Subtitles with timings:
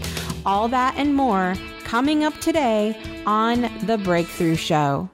[0.46, 5.10] All that and more coming up today on The Breakthrough Show.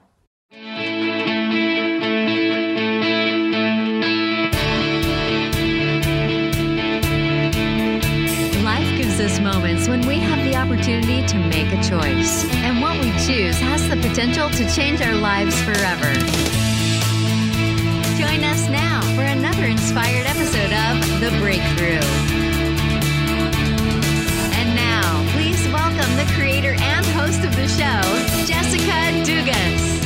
[9.29, 13.57] Us moments when we have the opportunity to make a choice, and what we choose
[13.59, 16.11] has the potential to change our lives forever.
[18.17, 22.01] Join us now for another inspired episode of The Breakthrough.
[24.57, 28.01] And now, please welcome the creator and host of the show,
[28.47, 29.98] Jessica Dugas.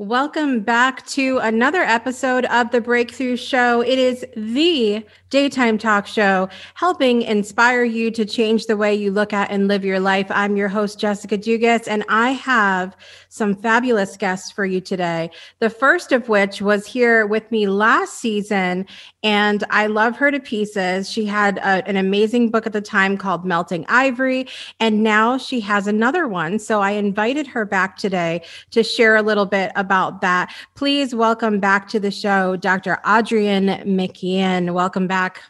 [0.00, 3.82] Welcome back to another episode of The Breakthrough Show.
[3.82, 9.34] It is the daytime talk show helping inspire you to change the way you look
[9.34, 10.26] at and live your life.
[10.30, 12.96] I'm your host, Jessica Dugas, and I have
[13.28, 15.30] some fabulous guests for you today.
[15.58, 18.86] The first of which was here with me last season,
[19.22, 21.10] and I love her to pieces.
[21.10, 24.48] She had a, an amazing book at the time called Melting Ivory,
[24.80, 26.58] and now she has another one.
[26.58, 30.54] So I invited her back today to share a little bit about that.
[30.74, 32.98] Please welcome back to the show, Dr.
[33.04, 34.72] Adrienne McKeon.
[34.72, 35.42] Welcome back.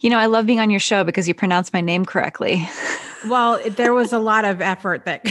[0.00, 2.68] You know, I love being on your show because you pronounce my name correctly.
[3.28, 5.22] Well, there was a lot of effort that.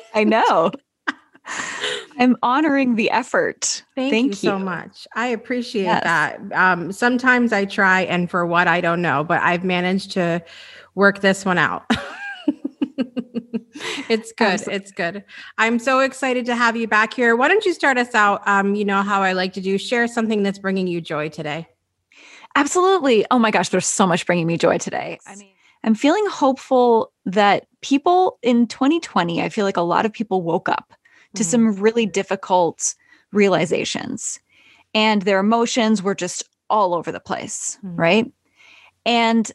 [0.14, 0.70] I know.
[2.18, 3.84] I'm honoring the effort.
[3.94, 5.06] Thank, Thank you, so much.
[5.14, 6.02] I appreciate yes.
[6.02, 6.40] that.
[6.52, 10.42] Um, sometimes I try, and for what I don't know, but I've managed to
[10.94, 11.84] work this one out.
[14.08, 14.60] it's good.
[14.68, 15.24] It's good.
[15.58, 17.36] I'm so excited to have you back here.
[17.36, 18.42] Why don't you start us out?
[18.46, 19.78] Um, you know how I like to do.
[19.78, 21.68] Share something that's bringing you joy today.
[22.54, 23.26] Absolutely.
[23.30, 25.18] Oh my gosh, there's so much bringing me joy today.
[25.26, 25.52] I mean,
[25.84, 30.68] I'm feeling hopeful that people in 2020, I feel like a lot of people woke
[30.68, 30.94] up
[31.34, 31.50] to mm-hmm.
[31.50, 32.94] some really difficult
[33.32, 34.40] realizations
[34.96, 37.96] and their emotions were just all over the place, mm-hmm.
[37.96, 38.32] right?
[39.04, 39.52] And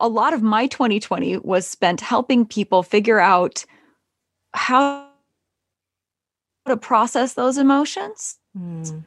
[0.00, 3.64] a lot of my 2020 was spent helping people figure out
[4.54, 5.08] how
[6.66, 9.04] to process those emotions mm.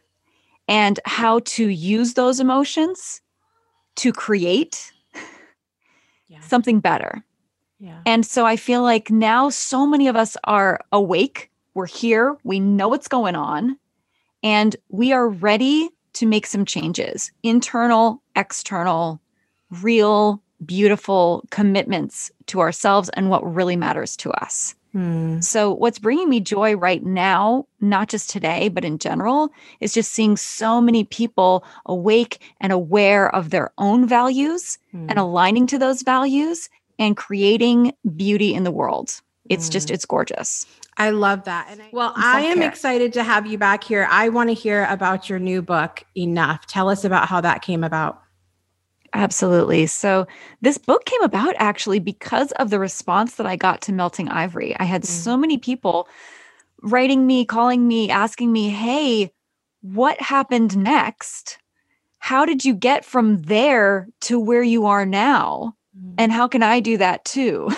[0.67, 3.21] and how to use those emotions
[3.95, 4.91] to create
[6.27, 6.39] yeah.
[6.41, 7.23] something better.
[7.79, 8.01] Yeah.
[8.05, 12.59] And so I feel like now so many of us are awake, we're here, we
[12.59, 13.77] know what's going on,
[14.43, 19.21] and we are ready to make some changes internal, external,
[19.81, 24.75] real, beautiful commitments to ourselves and what really matters to us.
[24.91, 25.39] Hmm.
[25.39, 29.49] So, what's bringing me joy right now, not just today, but in general,
[29.81, 35.05] is just seeing so many people awake and aware of their own values hmm.
[35.07, 39.21] and aligning to those values and creating beauty in the world.
[39.47, 39.73] It's hmm.
[39.73, 40.65] just, it's gorgeous.
[40.97, 41.67] I love that.
[41.69, 44.07] And I, well, I am excited to have you back here.
[44.09, 46.65] I want to hear about your new book, Enough.
[46.65, 48.21] Tell us about how that came about.
[49.13, 49.87] Absolutely.
[49.87, 50.27] So,
[50.61, 54.75] this book came about actually because of the response that I got to Melting Ivory.
[54.79, 55.07] I had mm.
[55.07, 56.07] so many people
[56.81, 59.31] writing me, calling me, asking me, Hey,
[59.81, 61.57] what happened next?
[62.19, 65.75] How did you get from there to where you are now?
[65.97, 66.15] Mm.
[66.17, 67.69] And how can I do that too?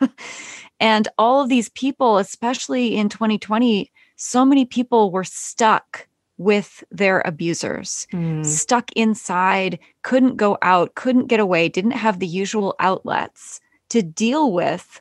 [0.80, 6.08] and all of these people, especially in 2020, so many people were stuck
[6.42, 8.44] with their abusers, mm.
[8.44, 14.52] stuck inside, couldn't go out, couldn't get away, didn't have the usual outlets to deal
[14.52, 15.00] with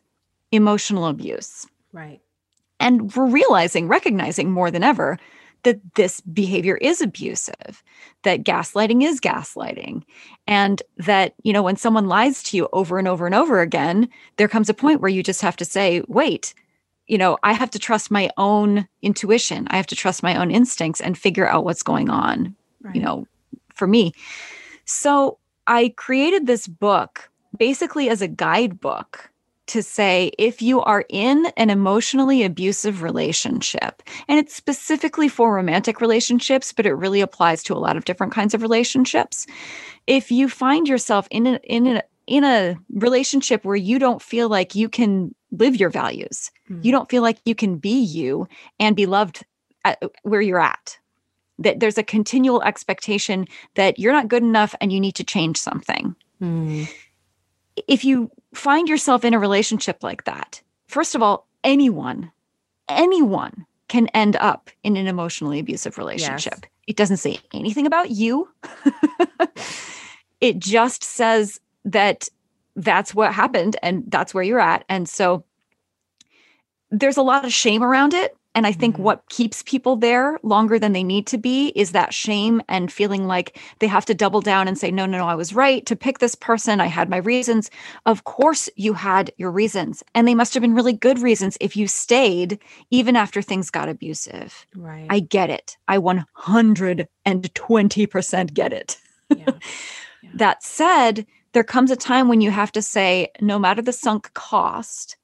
[0.51, 1.67] emotional abuse.
[1.93, 2.21] Right.
[2.79, 5.17] And we're realizing, recognizing more than ever
[5.63, 7.83] that this behavior is abusive,
[8.23, 10.03] that gaslighting is gaslighting,
[10.47, 14.09] and that, you know, when someone lies to you over and over and over again,
[14.37, 16.55] there comes a point where you just have to say, wait,
[17.11, 19.67] you know, I have to trust my own intuition.
[19.69, 22.55] I have to trust my own instincts and figure out what's going on.
[22.81, 22.95] Right.
[22.95, 23.27] you know,
[23.75, 24.13] for me.
[24.85, 25.37] So
[25.67, 29.29] I created this book basically as a guidebook
[29.67, 35.99] to say if you are in an emotionally abusive relationship, and it's specifically for romantic
[35.99, 39.45] relationships, but it really applies to a lot of different kinds of relationships.
[40.07, 44.47] If you find yourself in a, in a, in a relationship where you don't feel
[44.47, 46.79] like you can live your values, mm-hmm.
[46.81, 48.47] you don't feel like you can be you
[48.79, 49.43] and be loved
[50.23, 50.97] where you're at.
[51.59, 55.57] That there's a continual expectation that you're not good enough and you need to change
[55.57, 56.15] something.
[56.41, 56.89] Mm.
[57.85, 62.31] If you find yourself in a relationship like that, first of all, anyone,
[62.87, 66.59] anyone can end up in an emotionally abusive relationship.
[66.61, 66.71] Yes.
[66.87, 68.47] It doesn't say anything about you.
[70.39, 72.27] it just says that
[72.75, 74.83] that's what happened and that's where you're at.
[74.89, 75.45] And so
[76.89, 78.35] there's a lot of shame around it.
[78.53, 79.03] And I think mm-hmm.
[79.03, 83.25] what keeps people there longer than they need to be is that shame and feeling
[83.25, 85.95] like they have to double down and say, no, no, no, I was right to
[85.95, 86.81] pick this person.
[86.81, 87.71] I had my reasons.
[88.05, 90.03] Of course, you had your reasons.
[90.15, 93.87] And they must have been really good reasons if you stayed even after things got
[93.87, 94.67] abusive.
[94.75, 95.07] Right.
[95.09, 95.77] I get it.
[95.87, 98.97] I 120% get it.
[99.29, 99.45] Yeah.
[100.21, 100.29] Yeah.
[100.33, 104.33] that said, there comes a time when you have to say, no matter the sunk
[104.33, 105.17] cost,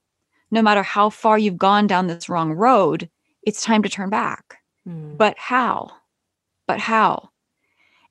[0.51, 3.09] no matter how far you've gone down this wrong road,
[3.43, 4.57] it's time to turn back.
[4.87, 5.17] Mm.
[5.17, 5.91] But how?
[6.67, 7.29] But how?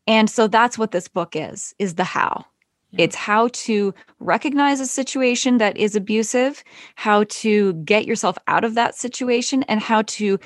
[0.06, 2.46] And so that's what this book is, is the how.
[2.92, 3.04] Yeah.
[3.04, 6.62] It's how to recognize a situation that is abusive,
[6.94, 10.38] how to get yourself out of that situation, and how to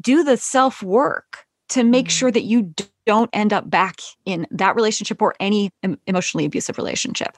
[0.00, 1.43] do the self work
[1.74, 2.72] to make sure that you
[3.04, 5.72] don't end up back in that relationship or any
[6.06, 7.36] emotionally abusive relationship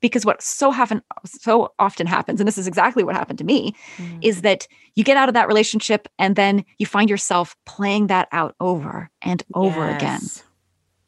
[0.00, 3.74] because what so happen so often happens and this is exactly what happened to me
[3.96, 4.18] mm.
[4.22, 8.28] is that you get out of that relationship and then you find yourself playing that
[8.30, 9.96] out over and over yes.
[9.96, 10.20] again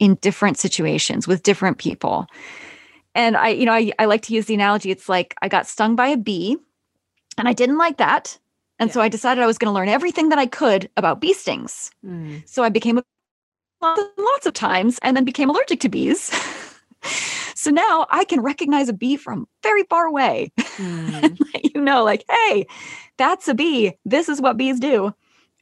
[0.01, 2.27] in different situations with different people
[3.15, 5.69] and i you know I, I like to use the analogy it's like i got
[5.69, 6.57] stung by a bee
[7.39, 8.39] and i didn't like that
[8.79, 8.95] and yeah.
[8.95, 11.91] so i decided i was going to learn everything that i could about bee stings
[12.05, 12.43] mm.
[12.49, 13.01] so i became
[13.83, 16.31] lots of times and then became allergic to bees
[17.57, 21.39] So now I can recognize a bee from very far away mm.
[21.75, 22.67] you know, like, hey,
[23.17, 23.93] that's a bee.
[24.05, 25.15] This is what bees do.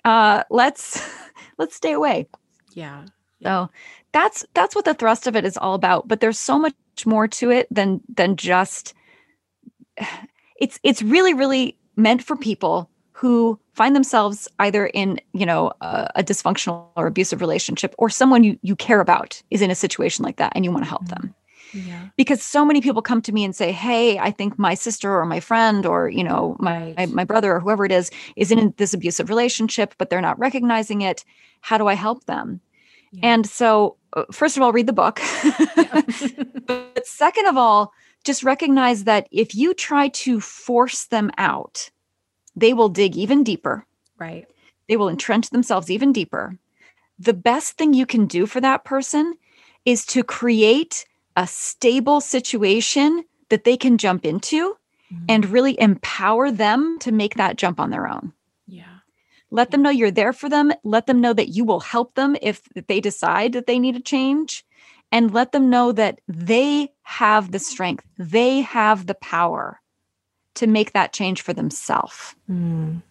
[0.05, 1.01] Uh, let's
[1.59, 2.27] let's stay away.
[2.73, 3.05] Yeah.
[3.39, 3.67] yeah.
[3.67, 3.71] So
[4.13, 6.09] that's that's what the thrust of it is all about.
[6.09, 6.75] But there's so much
[7.07, 8.95] more to it than than just
[10.61, 16.11] it's it's really, really meant for people who find themselves either in you know a,
[16.17, 20.25] a, dysfunctional or abusive relationship or someone you you care about is in a situation
[20.25, 21.27] like that and you want to help mm-hmm.
[21.27, 21.35] them
[21.75, 22.09] yeah.
[22.17, 25.27] Because so many people come to me and say, "Hey, I think my sister or
[25.27, 28.73] my friend or, you know, my my, my brother or whoever it is is in
[28.77, 31.25] this abusive relationship, but they're not recognizing it.
[31.61, 32.61] How do I help them?"
[33.13, 33.35] Yeah.
[33.35, 35.21] And so, uh, first of all, read the book.
[36.67, 37.93] but second of all,
[38.25, 41.91] just recognize that if you try to force them out,
[42.57, 43.87] they will dig even deeper.
[44.19, 44.47] Right.
[44.89, 46.59] They will entrench themselves even deeper.
[47.19, 49.35] The best thing you can do for that person
[49.85, 51.07] is to create
[51.37, 54.77] a stable situation that they can jump into
[55.13, 55.25] mm-hmm.
[55.29, 58.33] and really empower them to make that jump on their own.
[58.67, 58.85] Yeah.
[59.51, 59.71] Let yeah.
[59.73, 60.73] them know you're there for them.
[60.83, 64.01] Let them know that you will help them if they decide that they need a
[64.01, 64.65] change.
[65.13, 69.81] And let them know that they have the strength, they have the power
[70.55, 72.35] to make that change for themselves.
[72.51, 73.03] Mm.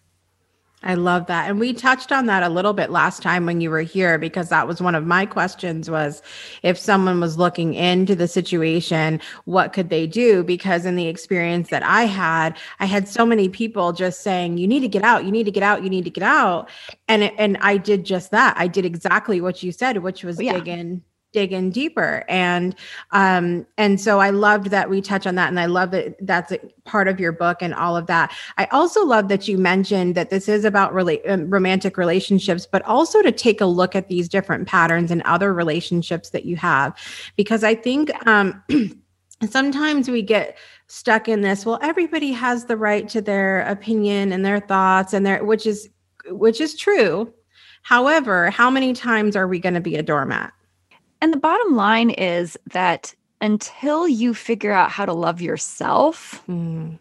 [0.84, 1.48] I love that.
[1.48, 4.50] And we touched on that a little bit last time when you were here because
[4.50, 6.22] that was one of my questions was
[6.62, 10.44] if someone was looking into the situation, what could they do?
[10.44, 14.68] Because in the experience that I had, I had so many people just saying, you
[14.68, 16.68] need to get out, you need to get out, you need to get out.
[17.08, 18.54] And and I did just that.
[18.58, 20.52] I did exactly what you said, which was yeah.
[20.52, 21.02] dig in
[21.34, 22.24] dig in deeper.
[22.28, 22.74] And
[23.10, 26.52] um and so i loved that we touch on that and i love that that's
[26.84, 28.32] part of your book and all of that.
[28.56, 32.82] I also love that you mentioned that this is about really um, romantic relationships but
[32.82, 36.96] also to take a look at these different patterns and other relationships that you have.
[37.36, 38.62] Because i think um
[39.50, 44.44] sometimes we get stuck in this well everybody has the right to their opinion and
[44.46, 45.88] their thoughts and their which is
[46.28, 47.32] which is true.
[47.82, 50.52] However how many times are we going to be a doormat
[51.24, 56.98] and the bottom line is that until you figure out how to love yourself, mm.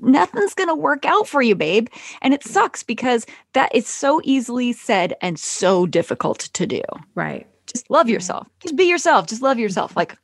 [0.00, 1.88] nothing's going to work out for you, babe.
[2.20, 6.82] And it sucks because that is so easily said and so difficult to do.
[7.16, 7.48] Right.
[7.66, 8.46] Just love yourself.
[8.60, 9.26] Just be yourself.
[9.26, 9.96] Just love yourself.
[9.96, 10.16] Like,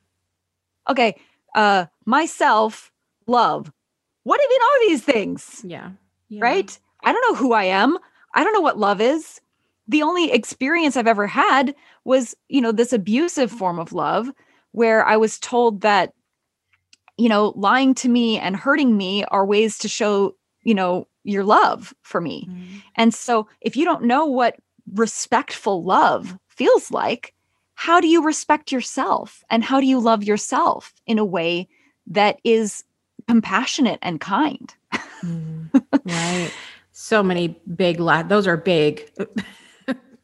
[0.88, 1.20] okay,
[1.56, 2.92] uh, myself,
[3.26, 3.72] love.
[4.22, 5.60] What even are these things?
[5.66, 5.90] Yeah.
[6.28, 6.40] yeah.
[6.40, 6.78] Right?
[7.02, 7.98] I don't know who I am.
[8.32, 9.40] I don't know what love is.
[9.88, 14.30] The only experience I've ever had was, you know, this abusive form of love
[14.72, 16.12] where I was told that,
[17.16, 21.42] you know, lying to me and hurting me are ways to show, you know, your
[21.42, 22.46] love for me.
[22.48, 22.78] Mm-hmm.
[22.96, 24.56] And so if you don't know what
[24.94, 27.34] respectful love feels like,
[27.74, 31.68] how do you respect yourself and how do you love yourself in a way
[32.06, 32.84] that is
[33.26, 34.74] compassionate and kind?
[35.22, 35.70] mm,
[36.04, 36.50] right.
[36.92, 39.08] So many big le- those are big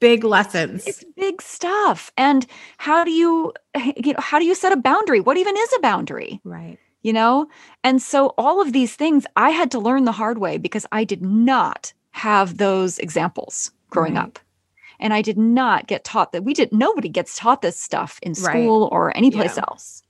[0.05, 0.87] big lessons.
[0.87, 2.13] It's big stuff.
[2.19, 2.47] And
[2.77, 3.55] how do you
[3.97, 5.21] you know how do you set a boundary?
[5.21, 6.43] What even is a boundary?
[6.45, 6.79] Right.
[7.03, 7.49] You know?
[7.83, 11.05] And so all of these things I had to learn the hard way because I
[11.05, 14.25] did not have those examples growing right.
[14.25, 14.39] up.
[15.01, 18.35] And I did not get taught that we did nobody gets taught this stuff in
[18.35, 18.97] school right.
[18.97, 19.65] or anyplace yeah.
[19.69, 20.03] else.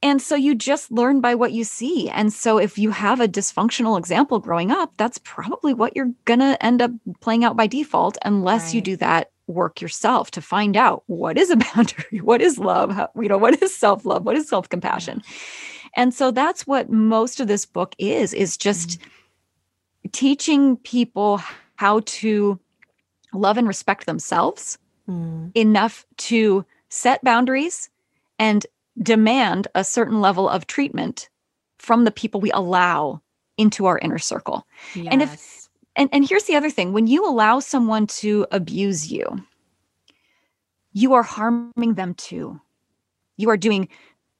[0.00, 2.08] And so you just learn by what you see.
[2.08, 6.38] And so if you have a dysfunctional example growing up, that's probably what you're going
[6.38, 8.74] to end up playing out by default unless right.
[8.74, 12.92] you do that work yourself to find out what is a boundary, what is love,
[12.92, 15.22] How, you know, what is self-love, what is self-compassion.
[15.96, 20.10] And so that's what most of this book is is just mm-hmm.
[20.12, 21.40] teaching people
[21.76, 22.60] how to
[23.32, 24.78] love and respect themselves
[25.08, 25.50] mm.
[25.54, 27.90] enough to set boundaries
[28.38, 28.66] and
[29.02, 31.28] demand a certain level of treatment
[31.78, 33.20] from the people we allow
[33.56, 34.66] into our inner circle.
[34.94, 35.08] Yes.
[35.10, 39.44] And if and, and here's the other thing when you allow someone to abuse you,
[40.92, 42.60] you are harming them too.
[43.36, 43.88] You are doing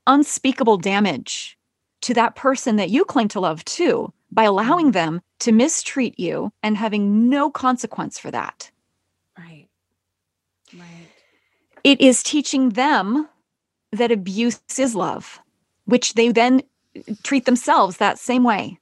[0.06, 1.58] unspeakable damage
[2.02, 4.92] to that person that you claim to love too by allowing mm-hmm.
[4.92, 8.70] them to mistreat you and having no consequence for that.
[9.36, 9.66] Right.
[10.74, 11.08] Right.
[11.84, 13.28] It is teaching them
[13.92, 15.40] that abuse is love,
[15.84, 16.62] which they then
[17.22, 18.78] treat themselves that same way.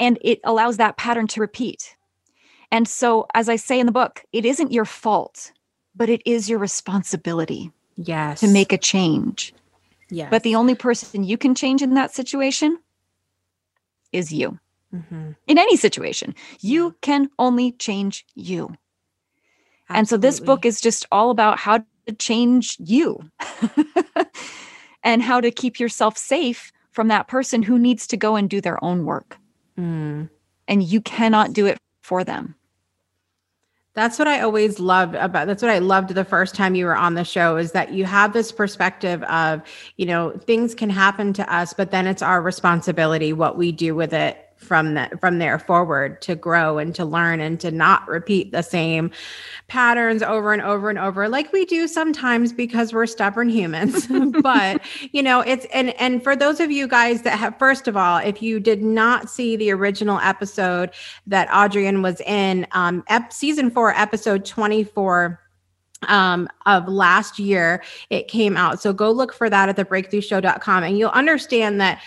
[0.00, 1.96] And it allows that pattern to repeat.
[2.70, 5.52] And so, as I say in the book, it isn't your fault,
[5.94, 7.70] but it is your responsibility.
[7.96, 8.40] Yes.
[8.40, 9.52] To make a change.
[10.08, 10.30] Yes.
[10.30, 12.78] But the only person you can change in that situation
[14.12, 14.58] is you.
[14.94, 15.32] Mm-hmm.
[15.46, 18.74] In any situation, you can only change you.
[19.88, 19.98] Absolutely.
[19.98, 23.30] And so this book is just all about how to change you
[25.02, 28.60] and how to keep yourself safe from that person who needs to go and do
[28.60, 29.38] their own work.
[29.78, 30.28] Mm.
[30.68, 32.54] And you cannot do it for them.
[33.94, 36.96] That's what I always loved about that's what I loved the first time you were
[36.96, 39.60] on the show is that you have this perspective of,
[39.98, 43.94] you know, things can happen to us, but then it's our responsibility what we do
[43.94, 48.06] with it from that from there forward to grow and to learn and to not
[48.08, 49.10] repeat the same
[49.68, 54.08] patterns over and over and over like we do sometimes because we're stubborn humans.
[54.42, 54.80] But
[55.12, 58.18] you know it's and and for those of you guys that have first of all
[58.18, 60.90] if you did not see the original episode
[61.26, 65.38] that Adrienne was in um ep- season 4 episode 24
[66.08, 68.80] um, of last year it came out.
[68.80, 72.00] So go look for that at the breakthroughshow.com and you'll understand that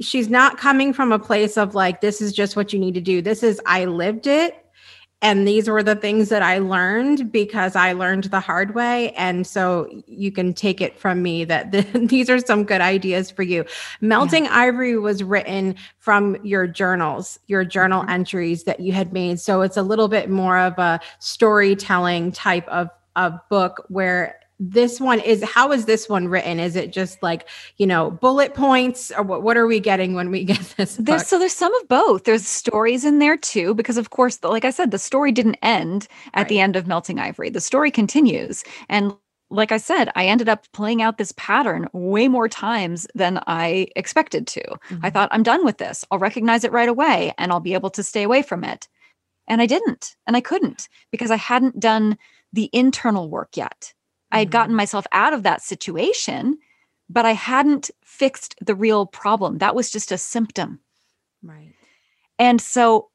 [0.00, 3.00] she's not coming from a place of like this is just what you need to
[3.00, 3.22] do.
[3.22, 4.62] This is i lived it.
[5.22, 9.12] And these were the things that i learned because i learned the hard way.
[9.12, 13.30] And so you can take it from me that the, these are some good ideas
[13.30, 13.64] for you.
[14.00, 14.54] Melting yeah.
[14.56, 18.10] ivory was written from your journals your journal mm-hmm.
[18.10, 19.40] entries that you had made.
[19.40, 25.00] So it's a little bit more of a storytelling type of of book where this
[25.00, 29.12] one is how is this one written is it just like you know bullet points
[29.16, 31.06] or what, what are we getting when we get this book?
[31.06, 34.64] there's so there's some of both there's stories in there too because of course like
[34.64, 36.48] i said the story didn't end at right.
[36.48, 39.12] the end of melting ivory the story continues and
[39.48, 43.86] like I said, I ended up playing out this pattern way more times than I
[43.94, 44.60] expected to.
[44.60, 45.06] Mm-hmm.
[45.06, 46.04] I thought, I'm done with this.
[46.10, 48.88] I'll recognize it right away and I'll be able to stay away from it.
[49.46, 50.16] And I didn't.
[50.26, 52.18] And I couldn't because I hadn't done
[52.52, 53.94] the internal work yet.
[54.32, 54.76] I had gotten mm-hmm.
[54.76, 56.58] myself out of that situation,
[57.08, 59.58] but I hadn't fixed the real problem.
[59.58, 60.80] That was just a symptom.
[61.42, 61.74] Right.
[62.38, 63.08] And so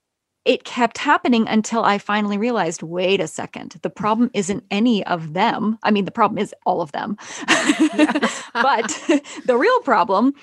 [0.46, 5.34] it kept happening until I finally realized wait a second, the problem isn't any of
[5.34, 5.78] them.
[5.84, 7.18] I mean, the problem is all of them.
[8.54, 8.88] but
[9.46, 10.34] the real problem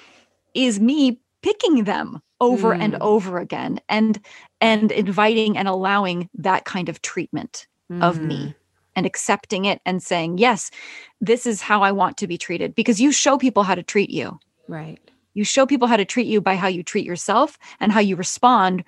[0.55, 2.81] is me picking them over mm.
[2.81, 4.21] and over again and
[4.61, 8.03] and inviting and allowing that kind of treatment mm.
[8.03, 8.55] of me mm
[8.99, 10.73] and accepting it and saying, yes,
[11.21, 14.11] this is how I want to be treated because you show people how to treat
[14.11, 14.40] you.
[14.67, 14.99] Right.
[15.35, 18.17] You show people how to treat you by how you treat yourself and how you
[18.17, 18.83] respond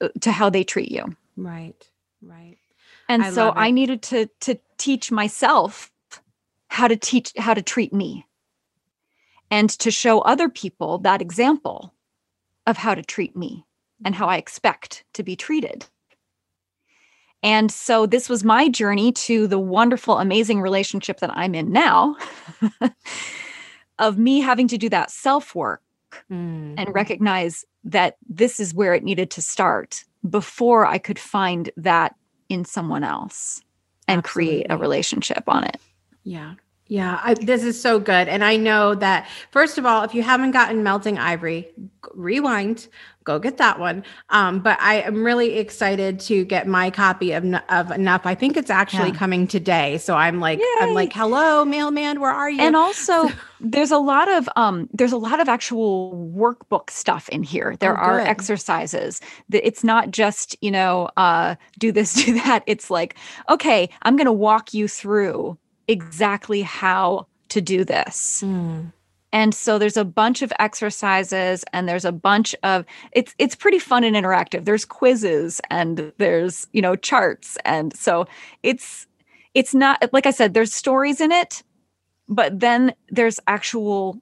[0.00, 1.16] uh, to how they treat you.
[1.36, 1.74] Right.
[2.22, 2.56] Right.
[3.08, 5.90] And I so I needed to to teach myself
[6.68, 8.26] how to teach how to treat me
[9.50, 11.92] and to show other people that example
[12.64, 13.66] of how to treat me
[14.04, 15.86] and how I expect to be treated.
[17.46, 22.16] And so this was my journey to the wonderful, amazing relationship that I'm in now
[24.00, 25.80] of me having to do that self work
[26.28, 26.74] mm.
[26.76, 32.16] and recognize that this is where it needed to start before I could find that
[32.48, 33.62] in someone else
[34.08, 34.64] and Absolutely.
[34.64, 35.76] create a relationship on it.
[36.24, 36.54] Yeah.
[36.88, 38.28] Yeah, I, this is so good.
[38.28, 41.68] And I know that, first of all, if you haven't gotten Melting Ivory,
[42.14, 42.86] rewind,
[43.24, 44.04] go get that one.
[44.30, 48.22] Um, but I am really excited to get my copy of, of Enough.
[48.24, 49.16] I think it's actually yeah.
[49.16, 49.98] coming today.
[49.98, 50.64] So I'm like, Yay.
[50.78, 52.60] I'm like, hello, mailman, where are you?
[52.60, 57.42] And also, there's a lot of um, there's a lot of actual workbook stuff in
[57.42, 57.74] here.
[57.80, 59.20] There oh, are exercises.
[59.50, 62.62] It's not just you know, uh, do this, do that.
[62.66, 63.16] It's like,
[63.48, 68.42] okay, I'm going to walk you through exactly how to do this.
[68.44, 68.92] Mm.
[69.32, 73.78] And so there's a bunch of exercises and there's a bunch of it's it's pretty
[73.78, 74.64] fun and interactive.
[74.64, 78.26] There's quizzes and there's, you know, charts and so
[78.62, 79.06] it's
[79.54, 81.62] it's not like I said there's stories in it,
[82.28, 84.20] but then there's actual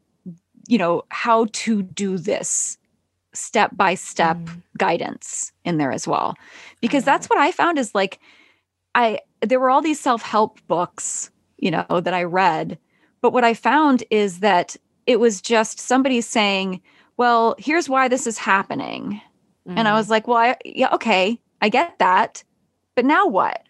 [0.66, 2.78] you know, how to do this
[3.34, 4.62] step by step mm.
[4.78, 6.36] guidance in there as well.
[6.80, 8.20] Because that's what I found is like
[8.94, 11.30] I there were all these self-help books
[11.64, 12.78] you know, that I read.
[13.22, 16.82] But what I found is that it was just somebody saying,
[17.16, 19.20] well, here's why this is happening.
[19.66, 19.78] Mm-hmm.
[19.78, 19.96] And I mm.
[19.96, 22.44] was like, well, I, yeah, okay, I get that.
[22.94, 23.62] But now what?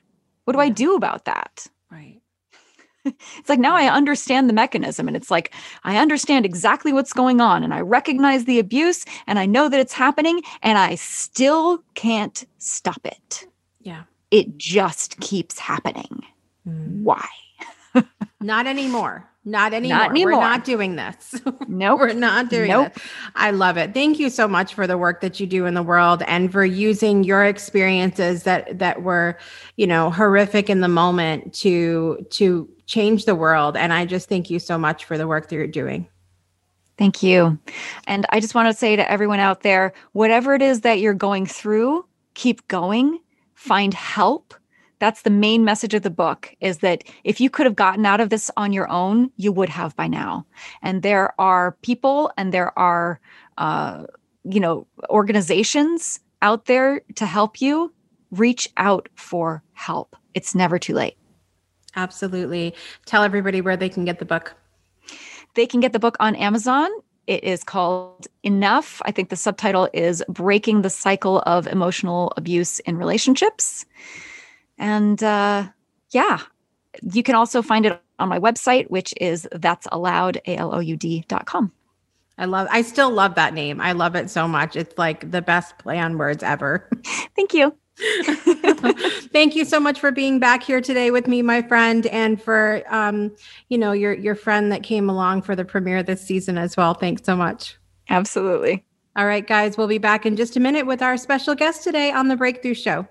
[0.44, 0.64] What do yeah.
[0.64, 1.68] I do about that?
[1.88, 2.20] Right.
[3.04, 7.40] it's like now I understand the mechanism and it's like I understand exactly what's going
[7.40, 11.84] on and I recognize the abuse and I know that it's happening and I still
[11.94, 13.46] can't stop it.
[13.82, 14.02] Yeah.
[14.32, 16.24] It just keeps happening.
[16.68, 17.02] Mm.
[17.02, 17.24] Why?
[18.40, 19.28] Not anymore.
[19.46, 19.98] Not anymore.
[19.98, 20.32] Not anymore.
[20.32, 21.40] We're not doing this.
[21.44, 22.00] No, nope.
[22.00, 22.94] we're not doing nope.
[22.94, 23.02] this.
[23.34, 23.92] I love it.
[23.92, 26.64] Thank you so much for the work that you do in the world and for
[26.64, 29.36] using your experiences that that were,
[29.76, 33.76] you know, horrific in the moment to to change the world.
[33.76, 36.08] And I just thank you so much for the work that you're doing.
[36.96, 37.58] Thank you.
[38.06, 41.12] And I just want to say to everyone out there, whatever it is that you're
[41.12, 43.18] going through, keep going,
[43.54, 44.54] find help
[44.98, 48.20] that's the main message of the book is that if you could have gotten out
[48.20, 50.46] of this on your own you would have by now.
[50.82, 53.20] And there are people and there are
[53.58, 54.04] uh,
[54.44, 57.92] you know organizations out there to help you
[58.30, 60.16] reach out for help.
[60.34, 61.16] It's never too late.
[61.96, 62.74] Absolutely.
[63.06, 64.54] Tell everybody where they can get the book.
[65.54, 66.90] They can get the book on amazon.
[67.26, 69.00] It is called enough.
[69.06, 73.86] I think the subtitle is breaking the cycle of emotional abuse in relationships
[74.78, 75.68] and uh,
[76.10, 76.40] yeah,
[77.02, 81.72] you can also find it on my website, which is that's allowed, A-L-O-U-D.com.
[82.36, 83.80] I love, I still love that name.
[83.80, 84.74] I love it so much.
[84.74, 86.88] It's like the best play on words ever.
[87.36, 87.74] Thank you.
[89.32, 92.82] Thank you so much for being back here today with me, my friend, and for
[92.88, 93.30] um,
[93.68, 96.94] you know, your your friend that came along for the premiere this season as well.
[96.94, 97.76] Thanks so much.
[98.08, 98.84] Absolutely.
[99.14, 102.10] All right, guys, we'll be back in just a minute with our special guest today
[102.10, 103.06] on the Breakthrough Show.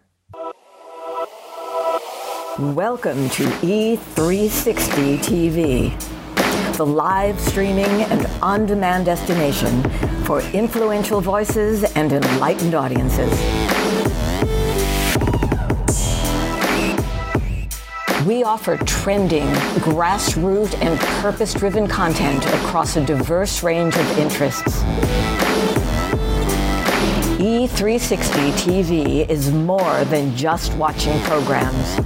[2.60, 9.82] Welcome to E360 TV, the live streaming and on demand destination
[10.24, 13.32] for influential voices and enlightened audiences.
[18.28, 19.48] We offer trending,
[19.82, 24.84] grassroots, and purpose driven content across a diverse range of interests.
[27.40, 31.98] E360 TV is more than just watching programs.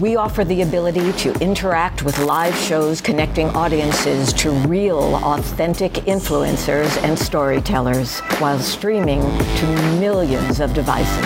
[0.00, 7.00] We offer the ability to interact with live shows connecting audiences to real, authentic influencers
[7.04, 9.66] and storytellers while streaming to
[10.00, 11.24] millions of devices.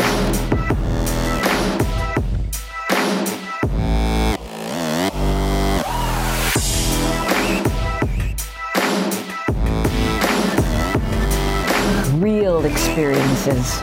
[12.21, 13.81] Real experiences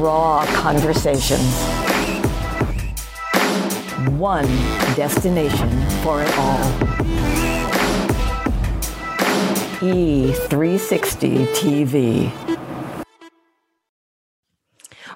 [0.00, 1.62] raw conversations.
[4.18, 4.46] One
[4.96, 5.70] destination
[6.02, 6.70] for it all.
[9.80, 12.55] E360 TV.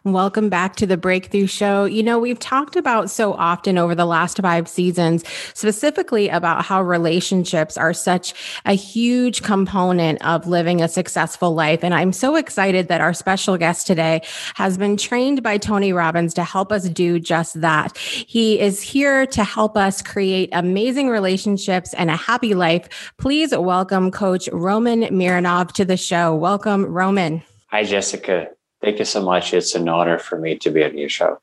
[0.05, 1.85] Welcome back to the Breakthrough Show.
[1.85, 6.81] You know, we've talked about so often over the last five seasons, specifically about how
[6.83, 8.33] relationships are such
[8.65, 11.85] a huge component of living a successful life.
[11.85, 14.23] And I'm so excited that our special guest today
[14.55, 17.99] has been trained by Tony Robbins to help us do just that.
[17.99, 23.13] He is here to help us create amazing relationships and a happy life.
[23.19, 26.35] Please welcome Coach Roman Mironov to the show.
[26.35, 27.43] Welcome, Roman.
[27.69, 28.49] Hi, Jessica.
[28.81, 29.53] Thank you so much.
[29.53, 31.41] It's an honor for me to be on your show.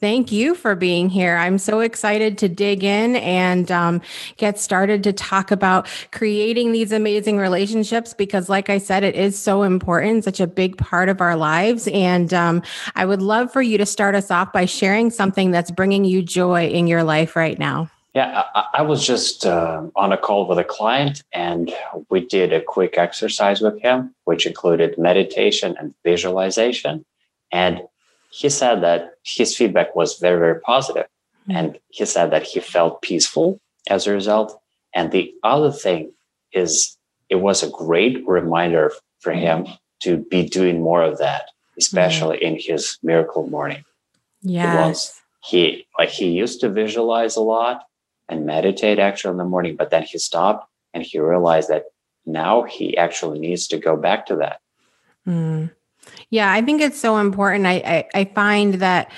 [0.00, 1.36] Thank you for being here.
[1.36, 4.00] I'm so excited to dig in and um,
[4.36, 9.36] get started to talk about creating these amazing relationships because, like I said, it is
[9.36, 11.88] so important, such a big part of our lives.
[11.88, 12.62] And um,
[12.94, 16.22] I would love for you to start us off by sharing something that's bringing you
[16.22, 17.90] joy in your life right now.
[18.18, 21.72] Yeah, I, I was just uh, on a call with a client and
[22.10, 27.04] we did a quick exercise with him, which included meditation and visualization.
[27.52, 27.82] And
[28.32, 31.06] he said that his feedback was very, very positive.
[31.42, 31.56] Mm-hmm.
[31.58, 34.60] And he said that he felt peaceful as a result.
[34.92, 36.12] And the other thing
[36.50, 36.96] is,
[37.28, 39.68] it was a great reminder for him
[40.02, 42.56] to be doing more of that, especially mm-hmm.
[42.56, 43.84] in his miracle morning.
[44.42, 45.20] Yes.
[45.44, 47.84] He like he used to visualize a lot
[48.28, 51.84] and meditate actually in the morning, but then he stopped and he realized that
[52.26, 54.60] now he actually needs to go back to that.
[55.26, 55.70] Mm.
[56.30, 57.66] Yeah, I think it's so important.
[57.66, 57.74] I,
[58.14, 59.10] I, I find that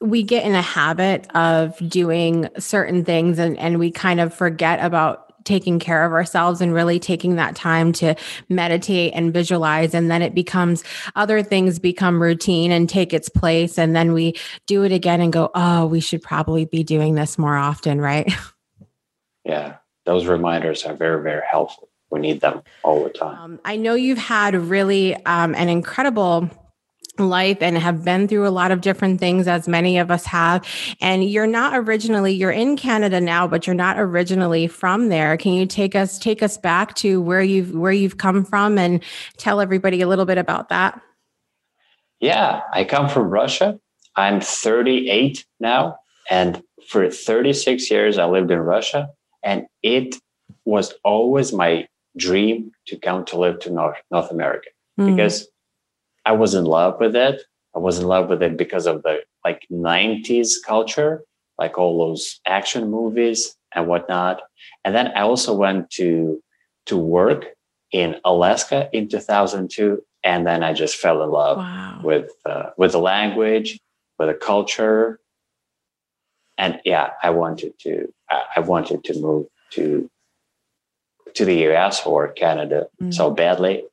[0.00, 4.84] we get in a habit of doing certain things and, and we kind of forget
[4.84, 8.14] about taking care of ourselves and really taking that time to
[8.48, 9.94] meditate and visualize.
[9.94, 13.78] And then it becomes other things become routine and take its place.
[13.78, 14.34] And then we
[14.66, 18.32] do it again and go oh we should probably be doing this more often right?
[19.44, 19.78] Yeah.
[20.04, 21.88] Those reminders are very very helpful.
[22.10, 23.38] We need them all the time.
[23.38, 26.48] Um, I know you've had really um, an incredible
[27.18, 30.66] life and have been through a lot of different things as many of us have.
[31.00, 35.36] And you're not originally you're in Canada now but you're not originally from there.
[35.36, 39.02] Can you take us take us back to where you've where you've come from and
[39.36, 41.00] tell everybody a little bit about that?
[42.20, 43.78] Yeah I come from Russia.
[44.16, 45.98] I'm 38 now
[46.30, 49.10] and for 36 years I lived in Russia
[49.42, 50.16] and it
[50.64, 54.68] was always my dream to come to live to North, North America.
[55.00, 55.16] Mm.
[55.16, 55.48] because
[56.24, 57.42] I was in love with it.
[57.74, 61.24] I was in love with it because of the like 90s culture,
[61.58, 64.42] like all those action movies and whatnot.
[64.84, 66.42] And then I also went to
[66.86, 67.46] to work
[67.92, 72.00] in Alaska in 2002, and then I just fell in love wow.
[72.02, 73.78] with uh, with the language,
[74.18, 75.20] with the culture,
[76.58, 80.10] and yeah, I wanted to I wanted to move to
[81.34, 83.12] to the US or Canada mm.
[83.12, 83.84] so badly.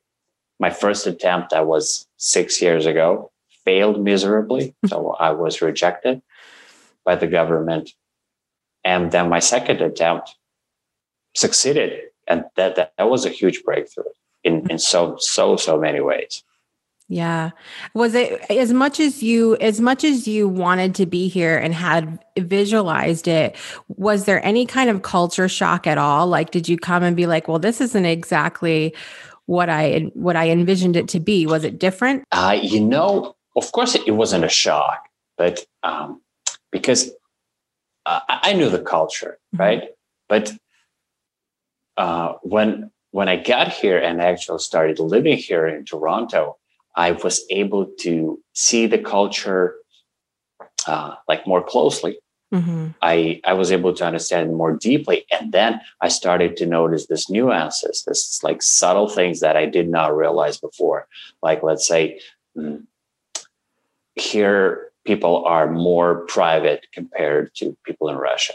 [0.60, 3.32] My first attempt that was six years ago
[3.64, 4.74] failed miserably.
[4.86, 6.22] so I was rejected
[7.04, 7.90] by the government.
[8.84, 10.36] And then my second attempt
[11.34, 12.00] succeeded.
[12.28, 14.04] And that, that, that was a huge breakthrough
[14.44, 16.44] in, in so, so, so many ways.
[17.08, 17.50] Yeah.
[17.92, 21.74] Was it as much as you as much as you wanted to be here and
[21.74, 23.56] had visualized it,
[23.88, 26.28] was there any kind of culture shock at all?
[26.28, 28.94] Like did you come and be like, "Well, this isn't exactly
[29.46, 32.24] what I what I envisioned it to be." Was it different?
[32.32, 36.20] Uh, you know, of course it wasn't a shock, but um
[36.70, 37.10] because
[38.06, 39.62] uh, I knew the culture, mm-hmm.
[39.62, 39.82] right?
[40.28, 40.52] But
[41.96, 46.56] uh when when I got here and actually started living here in Toronto,
[46.96, 49.76] I was able to see the culture
[50.86, 52.18] uh, like more closely.
[52.52, 52.88] Mm-hmm.
[53.00, 57.30] I I was able to understand more deeply, and then I started to notice this
[57.30, 61.06] nuances, this like subtle things that I did not realize before.
[61.42, 62.20] Like let's say
[62.56, 62.84] mm,
[64.16, 68.54] here people are more private compared to people in Russia,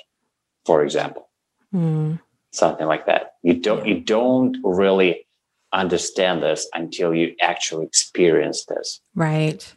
[0.65, 1.29] for example.
[1.73, 2.19] Mm.
[2.51, 3.35] Something like that.
[3.43, 5.25] You don't you don't really
[5.71, 9.01] understand this until you actually experience this.
[9.13, 9.73] Right.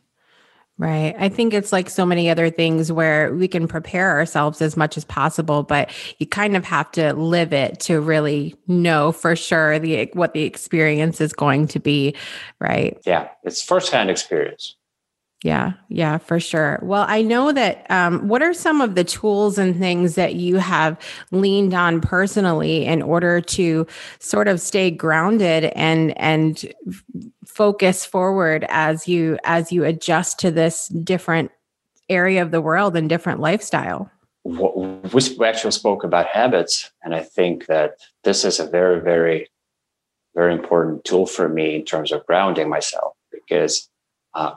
[0.80, 1.16] Right.
[1.18, 4.96] I think it's like so many other things where we can prepare ourselves as much
[4.96, 9.80] as possible, but you kind of have to live it to really know for sure
[9.80, 12.14] the what the experience is going to be,
[12.60, 12.96] right?
[13.04, 14.76] Yeah, it's firsthand experience.
[15.44, 16.80] Yeah, yeah, for sure.
[16.82, 17.88] Well, I know that.
[17.90, 20.98] Um, what are some of the tools and things that you have
[21.30, 23.86] leaned on personally in order to
[24.18, 26.72] sort of stay grounded and and
[27.58, 31.50] focus forward as you as you adjust to this different
[32.08, 34.08] area of the world and different lifestyle?
[34.44, 39.48] We actually spoke about habits, and I think that this is a very, very,
[40.36, 43.88] very important tool for me in terms of grounding myself because.
[44.34, 44.54] Uh,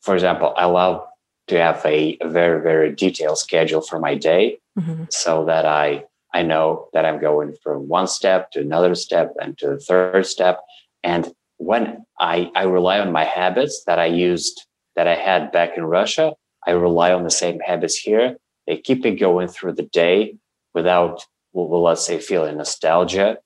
[0.00, 1.06] for example, I love
[1.46, 5.04] to have a, very, very detailed schedule for my day mm-hmm.
[5.10, 9.56] so that I I know that I'm going from one step to another step and
[9.58, 10.60] to the third step.
[11.04, 15.76] And when I, I rely on my habits that I used that I had back
[15.76, 16.34] in Russia,
[16.66, 18.36] I rely on the same habits here.
[18.66, 20.36] They keep me going through the day
[20.74, 23.38] without, well, let's say, feeling nostalgia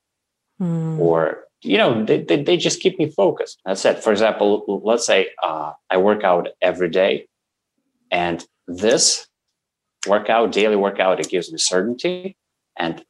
[0.59, 0.99] mm.
[0.99, 3.59] or you know, they, they, they, just keep me focused.
[3.65, 4.03] That's it.
[4.03, 7.27] For example, let's say uh, I work out every day,
[8.11, 9.27] and this
[10.05, 12.37] workout, daily workout, it gives me certainty.
[12.77, 13.03] And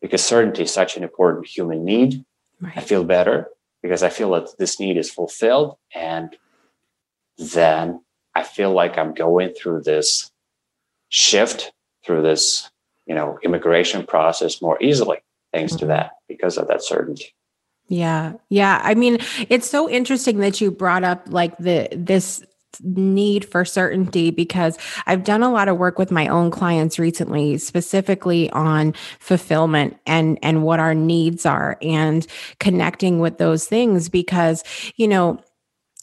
[0.00, 2.24] because certainty is such an important human need,
[2.60, 2.72] right.
[2.76, 3.46] I feel better
[3.82, 5.76] because I feel that this need is fulfilled.
[5.94, 6.36] And
[7.36, 8.02] then
[8.34, 10.30] I feel like I'm going through this
[11.08, 11.72] shift,
[12.04, 12.70] through this,
[13.06, 15.18] you know, immigration process more easily,
[15.52, 15.80] thanks mm-hmm.
[15.80, 17.34] to that, because of that certainty.
[17.88, 18.34] Yeah.
[18.48, 18.80] Yeah.
[18.82, 19.18] I mean,
[19.50, 22.42] it's so interesting that you brought up like the this
[22.80, 27.58] need for certainty because I've done a lot of work with my own clients recently
[27.58, 32.26] specifically on fulfillment and and what our needs are and
[32.58, 34.64] connecting with those things because
[34.96, 35.38] you know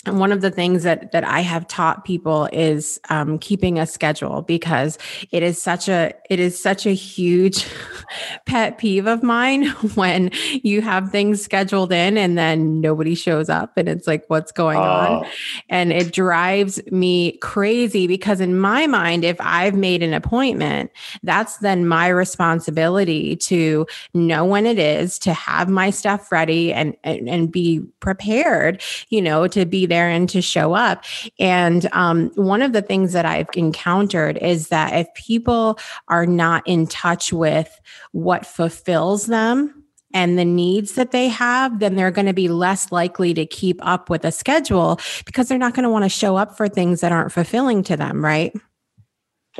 [0.09, 3.85] and one of the things that that I have taught people is um, keeping a
[3.85, 4.97] schedule because
[5.31, 7.65] it is such a it is such a huge
[8.45, 10.31] pet peeve of mine when
[10.63, 14.77] you have things scheduled in and then nobody shows up and it's like what's going
[14.77, 15.25] on?
[15.69, 20.91] And it drives me crazy because in my mind if I've made an appointment
[21.23, 26.95] that's then my responsibility to know when it is to have my stuff ready and
[27.03, 31.03] and, and be prepared you know to be there and to show up.
[31.39, 36.65] And um, one of the things that I've encountered is that if people are not
[36.65, 37.79] in touch with
[38.11, 39.75] what fulfills them,
[40.11, 43.77] and the needs that they have, then they're going to be less likely to keep
[43.85, 47.01] up with a schedule because they're not going to want to show up for things
[47.01, 48.51] that aren't fulfilling to them, right?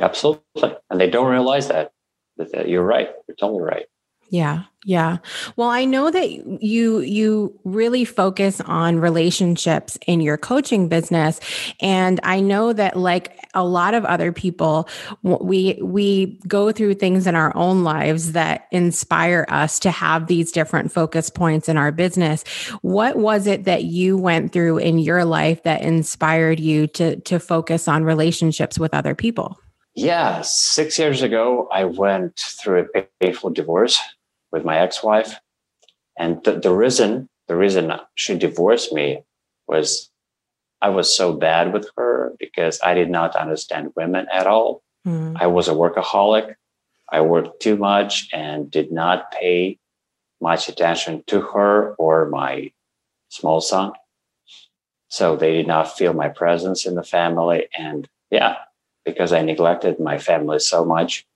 [0.00, 0.74] Absolutely.
[0.90, 1.92] And they don't realize that.
[2.66, 3.10] You're right.
[3.28, 3.86] You're totally right.
[4.30, 4.64] Yeah.
[4.86, 5.18] Yeah.
[5.56, 11.38] Well, I know that you you really focus on relationships in your coaching business
[11.82, 14.88] and I know that like a lot of other people
[15.22, 20.50] we we go through things in our own lives that inspire us to have these
[20.50, 22.42] different focus points in our business.
[22.80, 27.38] What was it that you went through in your life that inspired you to to
[27.38, 29.58] focus on relationships with other people?
[29.94, 34.00] Yeah, 6 years ago I went through a painful divorce
[34.52, 35.40] with my ex-wife,
[36.18, 39.24] and the, the reason the reason she divorced me
[39.66, 40.10] was
[40.80, 44.82] I was so bad with her because I did not understand women at all.
[45.06, 45.36] Mm.
[45.38, 46.54] I was a workaholic.
[47.10, 49.78] I worked too much and did not pay
[50.40, 52.70] much attention to her or my
[53.28, 53.92] small son.
[55.08, 57.66] So they did not feel my presence in the family.
[57.76, 58.56] And yeah,
[59.04, 61.26] because I neglected my family so much,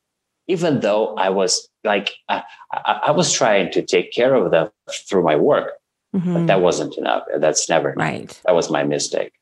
[0.46, 2.42] even though I was like, I,
[2.72, 5.72] I, was trying to take care of them through my work,
[6.14, 6.32] mm-hmm.
[6.34, 7.24] but that wasn't enough.
[7.36, 8.04] That's never enough.
[8.04, 8.40] right.
[8.46, 9.32] That was my mistake.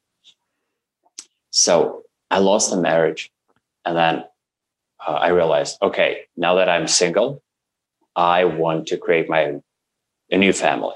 [1.50, 3.31] So I lost the marriage,
[3.85, 4.24] and then
[5.07, 7.42] uh, I realized, okay, now that I'm single,
[8.16, 9.61] I want to create my
[10.31, 10.94] a new family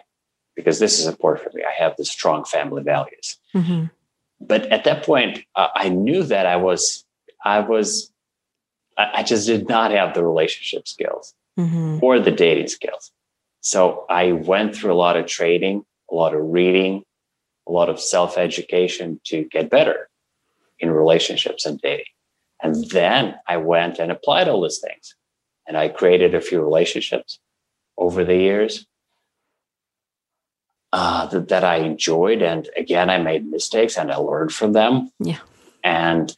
[0.54, 1.62] because this is important for me.
[1.62, 3.36] I have the strong family values.
[3.54, 3.84] Mm-hmm.
[4.40, 7.04] But at that point, uh, I knew that I was
[7.44, 8.10] I was
[8.96, 11.98] I, just did not have the relationship skills mm-hmm.
[12.02, 13.12] or the dating skills.
[13.60, 17.04] So I went through a lot of training, a lot of reading,
[17.68, 20.08] a lot of self education to get better
[20.78, 22.06] in relationships and dating.
[22.62, 25.14] And then I went and applied all these things.
[25.66, 27.38] And I created a few relationships
[27.98, 28.86] over the years
[30.92, 32.42] uh, that, that I enjoyed.
[32.42, 35.10] And again, I made mistakes and I learned from them.
[35.18, 35.40] Yeah.
[35.82, 36.34] And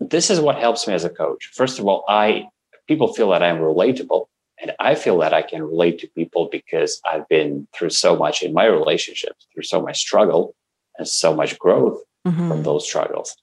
[0.00, 1.50] this is what helps me as a coach.
[1.54, 2.48] First of all, I
[2.86, 4.26] people feel that I'm relatable,
[4.60, 8.42] and I feel that I can relate to people because I've been through so much
[8.42, 10.54] in my relationships, through so much struggle
[10.96, 12.48] and so much growth mm-hmm.
[12.48, 13.36] from those struggles.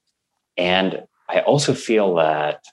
[0.57, 2.63] And I also feel that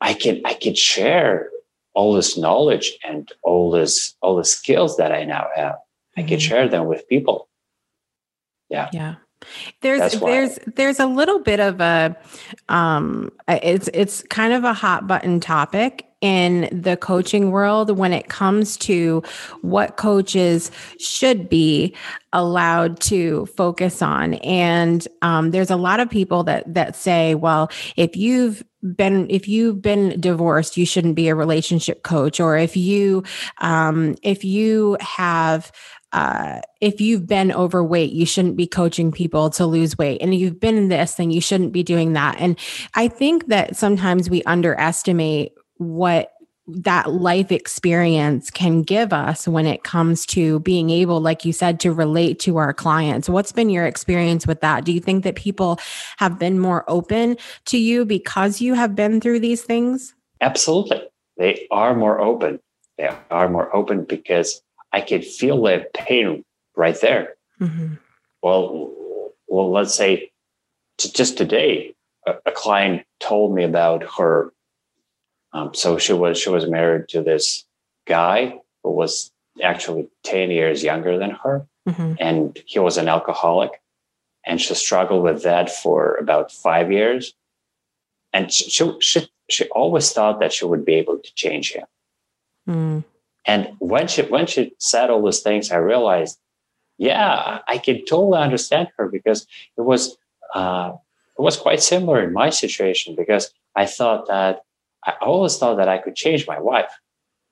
[0.00, 1.50] I can I can share
[1.94, 5.76] all this knowledge and all this all the skills that I now have.
[6.16, 6.38] I can mm-hmm.
[6.38, 7.48] share them with people.
[8.68, 8.88] Yeah.
[8.92, 9.16] Yeah.
[9.80, 12.16] There's there's there's a little bit of a
[12.68, 18.28] um it's it's kind of a hot button topic in the coaching world when it
[18.28, 19.22] comes to
[19.62, 21.94] what coaches should be
[22.34, 24.34] allowed to focus on.
[24.34, 28.62] And um, there's a lot of people that that say well if you've
[28.94, 32.38] been if you've been divorced you shouldn't be a relationship coach.
[32.38, 33.24] Or if you
[33.58, 35.72] um, if you have
[36.12, 40.20] uh, if you've been overweight, you shouldn't be coaching people to lose weight.
[40.20, 42.36] And you've been in this, then you shouldn't be doing that.
[42.38, 42.58] And
[42.94, 46.32] I think that sometimes we underestimate what
[46.66, 51.80] that life experience can give us when it comes to being able, like you said,
[51.80, 53.28] to relate to our clients.
[53.28, 54.84] What's been your experience with that?
[54.84, 55.80] Do you think that people
[56.18, 60.14] have been more open to you because you have been through these things?
[60.40, 61.02] Absolutely.
[61.36, 62.60] They are more open.
[62.98, 66.44] They are more open because I could feel the pain
[66.76, 67.34] right there.
[67.60, 67.94] Mm-hmm.
[68.42, 68.92] Well,
[69.48, 70.30] well, let's say
[70.98, 71.94] t- just today,
[72.26, 74.52] a, a, client told me about her.
[75.52, 77.64] Um, so she was she was married to this
[78.06, 82.14] guy who was actually ten years younger than her, mm-hmm.
[82.18, 83.82] and he was an alcoholic,
[84.44, 87.34] and she struggled with that for about five years,
[88.32, 91.86] and she she she, she always thought that she would be able to change him.
[92.68, 93.04] Mm.
[93.50, 96.38] And when she when she said all those things, I realized,
[96.98, 99.40] yeah, I can totally understand her because
[99.76, 100.16] it was
[100.54, 100.92] uh,
[101.36, 104.60] it was quite similar in my situation because I thought that
[105.04, 106.92] I always thought that I could change my wife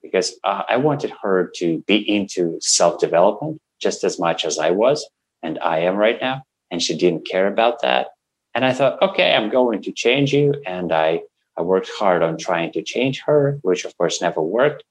[0.00, 4.70] because uh, I wanted her to be into self development just as much as I
[4.70, 5.04] was
[5.42, 8.08] and I am right now, and she didn't care about that.
[8.54, 11.22] And I thought, okay, I'm going to change you, and I
[11.56, 14.84] I worked hard on trying to change her, which of course never worked.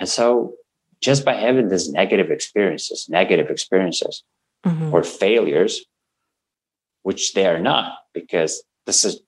[0.00, 0.54] And so
[1.00, 4.24] just by having these negative experiences, negative experiences
[4.66, 4.92] mm-hmm.
[4.92, 5.84] or failures,
[7.02, 9.20] which they are not, because this is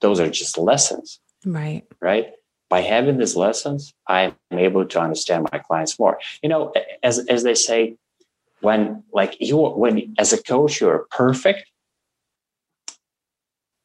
[0.00, 1.20] those are just lessons.
[1.44, 1.84] Right.
[2.00, 2.32] Right.
[2.68, 6.18] By having these lessons, I'm able to understand my clients more.
[6.42, 7.96] You know, as as they say,
[8.60, 11.70] when like you when as a coach you're perfect,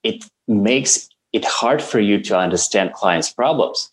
[0.03, 3.89] it makes it hard for you to understand clients' problems.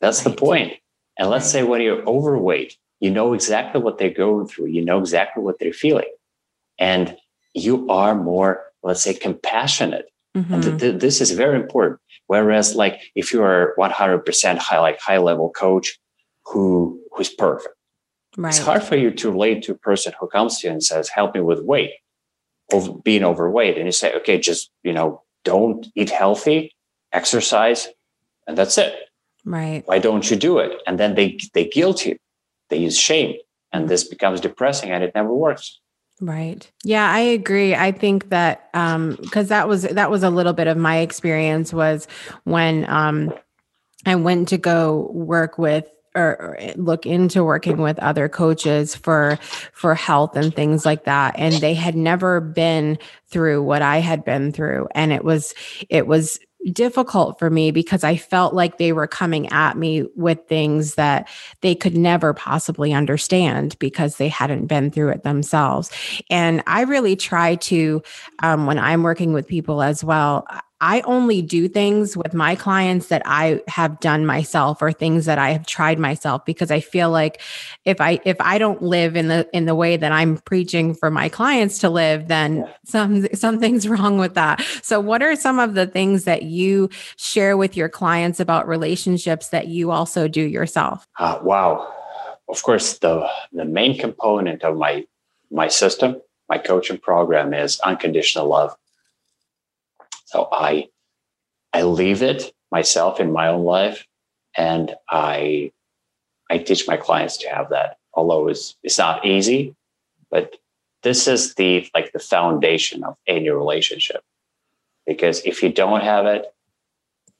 [0.00, 0.34] That's right.
[0.34, 0.74] the point.
[1.18, 4.98] And let's say when you're overweight, you know exactly what they're going through, you know
[4.98, 6.10] exactly what they're feeling.
[6.78, 7.16] And
[7.54, 10.06] you are more, let's say, compassionate.
[10.36, 10.54] Mm-hmm.
[10.54, 12.00] And th- th- this is very important.
[12.26, 15.98] Whereas, like, if you are 100% high, like high level coach
[16.46, 17.74] who who's perfect,
[18.36, 18.48] right.
[18.48, 21.08] it's hard for you to relate to a person who comes to you and says,
[21.08, 21.92] "Help me with weight,"
[22.72, 26.74] of being overweight, and you say, "Okay, just you know, don't eat healthy,
[27.12, 27.88] exercise,
[28.46, 28.94] and that's it."
[29.44, 29.82] Right.
[29.86, 30.80] Why don't you do it?
[30.86, 32.16] And then they they guilt you.
[32.70, 33.36] They use shame.
[33.72, 35.80] And this becomes depressing and it never works.
[36.20, 36.70] Right.
[36.84, 37.74] Yeah, I agree.
[37.74, 41.72] I think that um because that was that was a little bit of my experience
[41.72, 42.06] was
[42.44, 43.34] when um
[44.06, 49.38] I went to go work with or look into working with other coaches for
[49.72, 54.24] for health and things like that and they had never been through what I had
[54.24, 55.54] been through and it was
[55.90, 56.38] it was
[56.72, 61.28] difficult for me because I felt like they were coming at me with things that
[61.60, 65.90] they could never possibly understand because they hadn't been through it themselves.
[66.30, 68.02] And I really try to,
[68.42, 70.46] um, when I'm working with people as well,
[70.86, 75.38] I only do things with my clients that I have done myself or things that
[75.38, 77.40] I have tried myself because I feel like
[77.86, 81.10] if I if I don't live in the in the way that I'm preaching for
[81.10, 84.62] my clients to live then some something's wrong with that.
[84.82, 89.48] So what are some of the things that you share with your clients about relationships
[89.48, 91.08] that you also do yourself?
[91.18, 91.90] Uh, wow.
[92.46, 95.06] Of course the the main component of my
[95.50, 96.20] my system,
[96.50, 98.76] my coaching program is unconditional love
[100.34, 100.88] so I
[101.72, 104.04] I leave it myself in my own life
[104.56, 105.70] and I
[106.50, 107.98] I teach my clients to have that.
[108.14, 109.76] Although it's it's not easy,
[110.30, 110.56] but
[111.02, 114.24] this is the like the foundation of any relationship.
[115.06, 116.52] Because if you don't have it,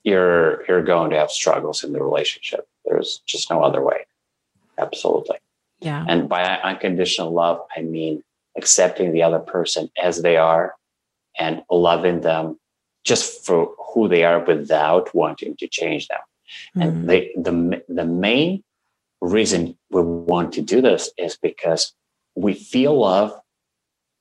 [0.04, 2.68] you're you're going to have struggles in the relationship.
[2.84, 4.06] There's just no other way.
[4.78, 5.38] Absolutely.
[5.80, 6.04] Yeah.
[6.08, 8.22] And by unconditional love, I mean
[8.56, 10.76] accepting the other person as they are
[11.36, 12.56] and loving them
[13.04, 16.18] just for who they are without wanting to change them.
[16.76, 16.82] Mm.
[16.82, 18.64] And they, the, the main
[19.20, 21.92] reason we want to do this is because
[22.34, 23.32] we feel love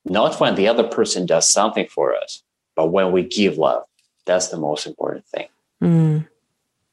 [0.06, 2.44] not when the other person does something for us,
[2.76, 3.84] but when we give love.
[4.26, 5.48] That's the most important thing.
[5.82, 6.28] Mm.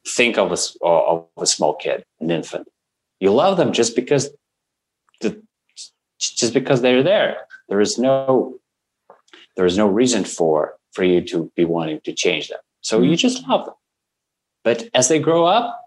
[0.07, 2.67] Think of a, of a small kid, an infant.
[3.19, 4.29] You love them just because
[5.19, 5.41] the,
[6.17, 7.37] just because they're there.
[7.69, 8.57] There is no
[9.55, 12.59] there is no reason for for you to be wanting to change them.
[12.81, 13.11] So mm-hmm.
[13.11, 13.75] you just love them.
[14.63, 15.79] But as they grow up,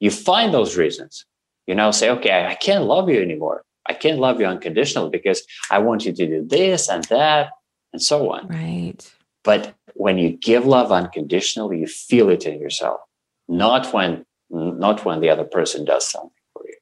[0.00, 1.26] you find those reasons.
[1.66, 3.64] You now say, okay, I can't love you anymore.
[3.88, 7.50] I can't love you unconditionally because I want you to do this and that
[7.92, 8.48] and so on.
[8.48, 9.12] Right.
[9.44, 13.00] But when you give love unconditionally, you feel it in yourself,
[13.48, 16.76] not when not when the other person does something for you.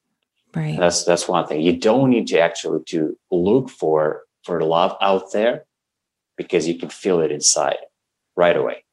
[0.55, 0.79] Right.
[0.79, 1.61] That's that's one thing.
[1.61, 5.65] You don't need to actually to look for for love out there
[6.39, 7.77] because you can feel it inside
[8.37, 8.85] right away.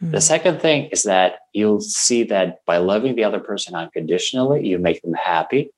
[0.00, 0.12] Mm.
[0.12, 4.78] The second thing is that you'll see that by loving the other person unconditionally, you
[4.78, 5.70] make them happy,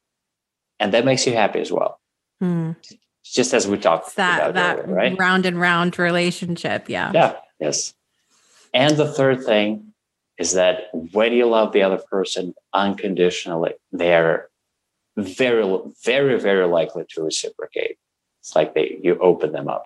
[0.78, 1.98] and that makes you happy as well.
[2.42, 2.76] Mm.
[3.24, 5.18] Just as we talked it's that about that earlier, right?
[5.18, 7.12] round and round relationship, yeah.
[7.14, 7.36] Yeah.
[7.60, 7.94] Yes.
[8.74, 9.92] And the third thing
[10.38, 14.48] is that when you love the other person unconditionally, they're
[15.16, 17.98] very, very, very likely to reciprocate.
[18.40, 19.84] It's like they you open them up.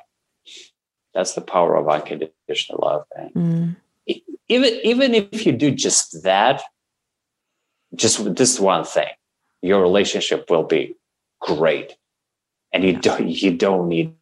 [1.17, 3.05] That's the power of unconditional love.
[3.17, 3.77] And mm.
[4.51, 6.61] even even if you do just that,
[7.95, 9.09] just this one thing,
[9.62, 10.95] your relationship will be
[11.41, 11.97] great.
[12.71, 14.12] And you don't you don't need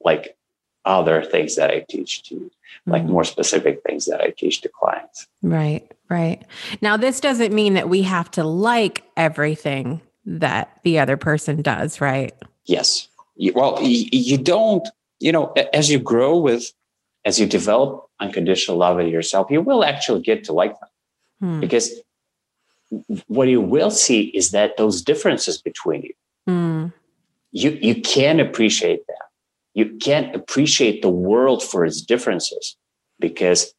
[0.00, 0.36] like
[0.84, 2.48] other things that I teach to
[2.86, 3.08] like mm.
[3.08, 5.26] more specific things that I teach to clients.
[5.42, 6.44] Right, right.
[6.80, 12.00] Now this doesn't mean that we have to like everything that the other person does,
[12.00, 12.32] right?
[12.66, 13.08] Yes.
[13.34, 14.88] You, well, you, you don't,
[15.20, 16.72] you know, as you grow with,
[17.24, 20.88] as you develop unconditional love in yourself, you will actually get to like them.
[21.40, 21.60] Hmm.
[21.60, 21.92] Because
[23.26, 26.14] what you will see is that those differences between you,
[26.46, 26.86] hmm.
[27.52, 29.16] you, you can appreciate them.
[29.74, 32.76] You can appreciate the world for its differences
[33.20, 33.74] because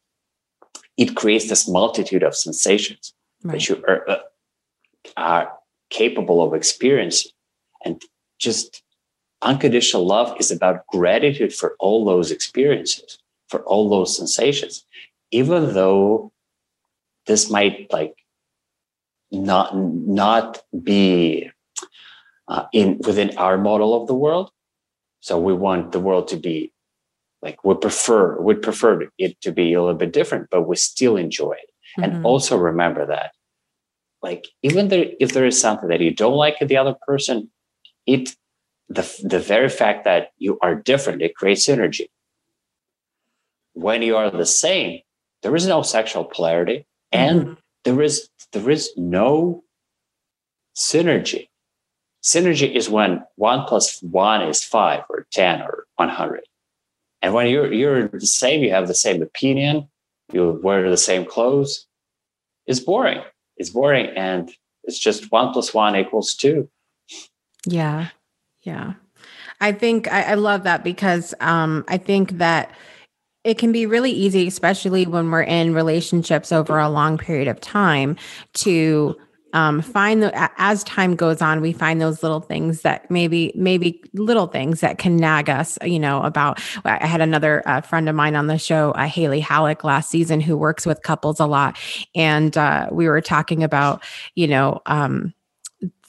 [0.96, 3.12] it creates this multitude of sensations
[3.42, 3.52] right.
[3.52, 4.18] that you are, uh,
[5.16, 5.52] are
[5.90, 7.32] capable of experiencing.
[7.84, 8.02] And
[8.38, 8.82] just
[9.42, 13.18] unconditional love is about gratitude for all those experiences,
[13.48, 14.84] for all those sensations,
[15.30, 16.32] even though
[17.26, 18.14] this might like
[19.30, 21.50] not not be
[22.48, 24.50] uh, in within our model of the world.
[25.20, 26.72] So we want the world to be
[27.42, 31.16] like we prefer we prefer it to be a little bit different, but we still
[31.16, 31.70] enjoy it.
[31.98, 32.02] Mm-hmm.
[32.02, 33.32] And also remember that
[34.22, 37.50] like even there, if there is something that you don't like in the other person,
[38.06, 38.34] it
[38.90, 42.08] the the very fact that you are different it creates synergy.
[43.72, 45.00] When you are the same,
[45.42, 47.54] there is no sexual polarity, and mm-hmm.
[47.84, 49.62] there is there is no
[50.74, 51.48] synergy.
[52.22, 56.42] Synergy is when one plus one is five or ten or one hundred,
[57.22, 59.88] and when you're you're the same, you have the same opinion,
[60.32, 61.86] you wear the same clothes.
[62.66, 63.22] It's boring
[63.56, 64.50] It's boring and
[64.84, 66.68] it's just one plus one equals two.
[67.66, 68.08] Yeah.
[68.62, 68.94] Yeah.
[69.60, 72.74] I think I, I love that because um, I think that
[73.44, 77.60] it can be really easy, especially when we're in relationships over a long period of
[77.60, 78.16] time,
[78.54, 79.16] to
[79.52, 84.00] um, find the as time goes on we find those little things that maybe maybe
[84.14, 88.14] little things that can nag us you know about i had another uh, friend of
[88.14, 91.76] mine on the show uh, haley halleck last season who works with couples a lot
[92.14, 94.04] and uh, we were talking about
[94.36, 95.34] you know um,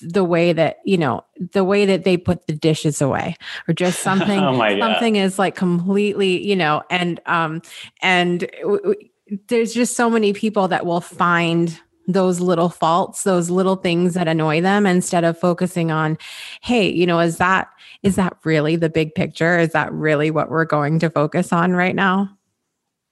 [0.01, 3.35] the way that you know the way that they put the dishes away
[3.67, 7.61] or just something oh something is like completely you know and um
[8.01, 9.09] and w- w-
[9.47, 14.27] there's just so many people that will find those little faults those little things that
[14.27, 16.17] annoy them instead of focusing on
[16.61, 17.69] hey you know is that
[18.03, 19.59] is that really the big picture?
[19.59, 22.35] Is that really what we're going to focus on right now?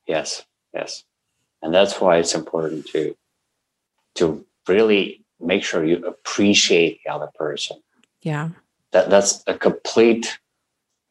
[0.07, 0.43] Yes
[0.74, 1.03] yes.
[1.62, 3.16] And that's why it's important to
[4.16, 7.78] to really make sure you appreciate the other person.
[8.22, 8.50] Yeah.
[8.92, 10.40] That that's a complete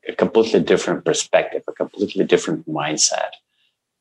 [0.09, 3.31] a completely different perspective a completely different mindset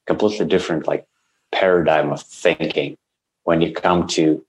[0.06, 1.06] completely different like
[1.52, 2.98] paradigm of thinking
[3.44, 4.44] when you come to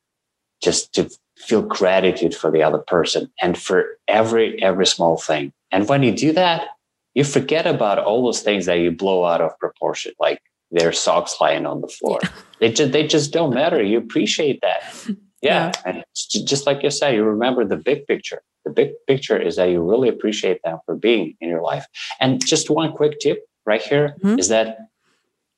[0.62, 5.52] just to feel gratitude for the other person and for every every small thing.
[5.70, 6.68] And when you do that
[7.14, 11.36] you forget about all those things that you blow out of proportion like their socks
[11.40, 12.20] lying on the floor.
[12.22, 12.30] Yeah.
[12.60, 13.82] they just they just don't matter.
[13.82, 14.82] You appreciate that
[15.42, 15.82] yeah, yeah.
[15.84, 19.70] and just like you said you remember the big picture the big picture is that
[19.70, 21.86] you really appreciate them for being in your life
[22.20, 24.38] and just one quick tip right here mm-hmm.
[24.38, 24.78] is that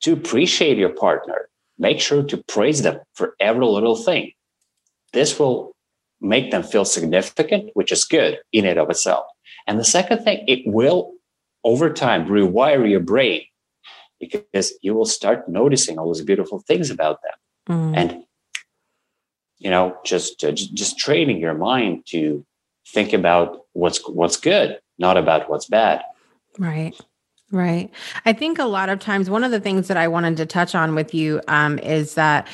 [0.00, 1.50] to appreciate your partner
[1.80, 4.32] make sure to praise them for every little thing.
[5.12, 5.72] This will
[6.20, 9.24] make them feel significant, which is good in and of itself.
[9.66, 11.14] And the second thing, it will
[11.64, 13.42] over time rewire your brain
[14.20, 17.76] because you will start noticing all those beautiful things about them.
[17.76, 17.96] Mm.
[17.96, 18.24] And
[19.60, 22.44] you know, just uh, just training your mind to
[22.88, 26.02] think about what's what's good, not about what's bad.
[26.58, 26.98] Right.
[27.52, 27.90] Right.
[28.24, 30.74] I think a lot of times, one of the things that I wanted to touch
[30.74, 32.46] on with you um, is that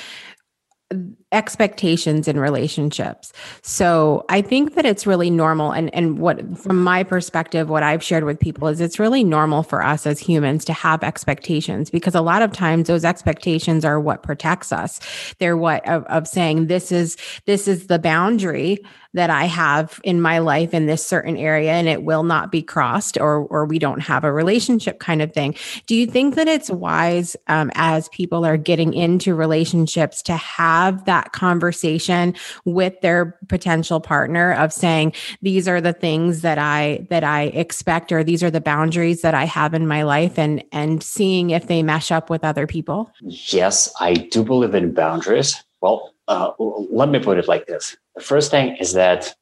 [1.32, 3.32] expectations in relationships.
[3.62, 8.02] So I think that it's really normal and and what from my perspective what I've
[8.02, 12.14] shared with people is it's really normal for us as humans to have expectations because
[12.14, 15.00] a lot of times those expectations are what protects us.
[15.38, 18.78] They're what of, of saying this is this is the boundary
[19.14, 22.62] that I have in my life in this certain area and it will not be
[22.62, 25.56] crossed or or we don't have a relationship kind of thing.
[25.86, 31.04] Do you think that it's wise um, as people are getting into relationships to have
[31.06, 35.12] that conversation with their potential partner of saying
[35.42, 39.34] these are the things that I that I expect or these are the boundaries that
[39.34, 43.10] I have in my life and and seeing if they mesh up with other people?
[43.20, 45.62] Yes, I do believe in boundaries.
[45.80, 47.96] Well, uh, let me put it like this.
[48.14, 49.34] The first thing is that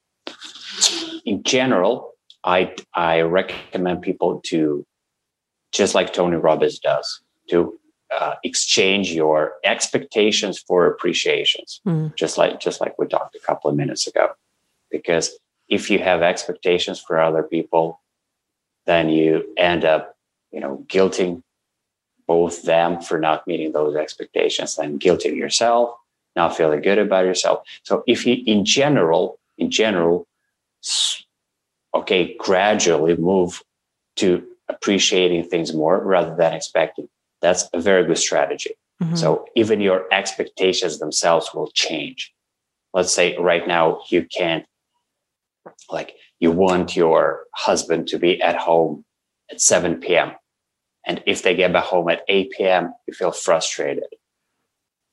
[1.25, 2.13] in general,
[2.45, 4.85] I, I recommend people to,
[5.73, 7.79] just like Tony Robbins does, to
[8.19, 12.15] uh, exchange your expectations for appreciations, mm.
[12.15, 14.31] just like just like we talked a couple of minutes ago.
[14.91, 15.37] Because
[15.69, 18.01] if you have expectations for other people,
[18.87, 20.17] then you end up,
[20.53, 21.43] you know, guilting
[22.27, 25.95] both them for not meeting those expectations, and guilting yourself,
[26.37, 27.67] not feeling good about yourself.
[27.83, 30.27] So if you, in general, in general,
[31.95, 33.63] okay, gradually move
[34.17, 37.09] to appreciating things more rather than expecting.
[37.45, 38.71] That's a very good strategy.
[39.03, 39.17] Mm-hmm.
[39.17, 42.33] So even your expectations themselves will change.
[42.95, 44.65] Let's say right now you can't,
[45.91, 49.05] like, you want your husband to be at home
[49.51, 50.33] at 7 p.m.
[51.07, 54.09] And if they get back home at 8 p.m., you feel frustrated.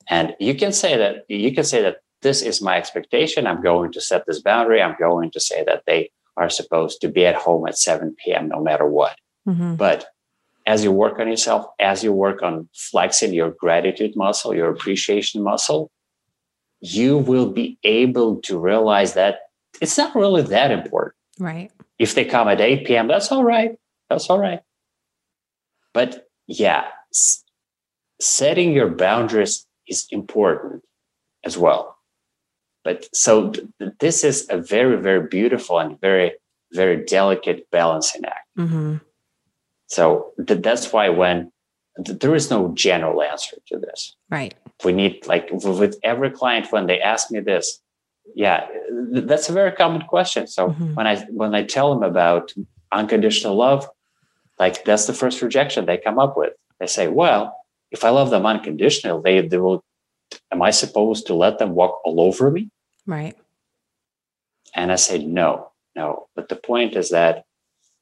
[0.07, 3.45] And you can say that you can say that this is my expectation.
[3.45, 4.82] I'm going to set this boundary.
[4.82, 8.47] I'm going to say that they are supposed to be at home at 7 p.m.
[8.47, 9.17] no matter what.
[9.45, 9.75] Mm-hmm.
[9.75, 10.05] But
[10.72, 15.43] as you work on yourself, as you work on flexing your gratitude muscle, your appreciation
[15.43, 15.91] muscle,
[16.80, 19.34] you will be able to realize that
[19.82, 21.15] it's not really that important.
[21.38, 21.69] Right.
[21.99, 23.72] If they come at 8 p.m., that's all right.
[24.09, 24.61] That's all right.
[25.93, 27.43] But yeah, s-
[28.22, 30.84] setting your boundaries is important
[31.43, 31.97] as well.
[32.86, 33.67] But so th-
[33.99, 36.32] this is a very, very beautiful and very,
[36.72, 38.47] very delicate balancing act.
[38.57, 38.95] Mm-hmm.
[39.91, 41.51] So th- that's why when
[42.05, 44.15] th- there is no general answer to this.
[44.29, 44.53] Right.
[44.85, 47.81] We need like with every client when they ask me this,
[48.33, 48.67] yeah,
[49.13, 50.47] th- that's a very common question.
[50.47, 50.93] So mm-hmm.
[50.95, 52.53] when I when I tell them about
[52.93, 53.85] unconditional love,
[54.57, 56.53] like that's the first rejection they come up with.
[56.79, 57.53] They say, well,
[57.91, 59.83] if I love them unconditionally, they, they will
[60.53, 62.69] am I supposed to let them walk all over me?
[63.05, 63.35] Right.
[64.73, 66.27] And I say no, no.
[66.33, 67.43] But the point is that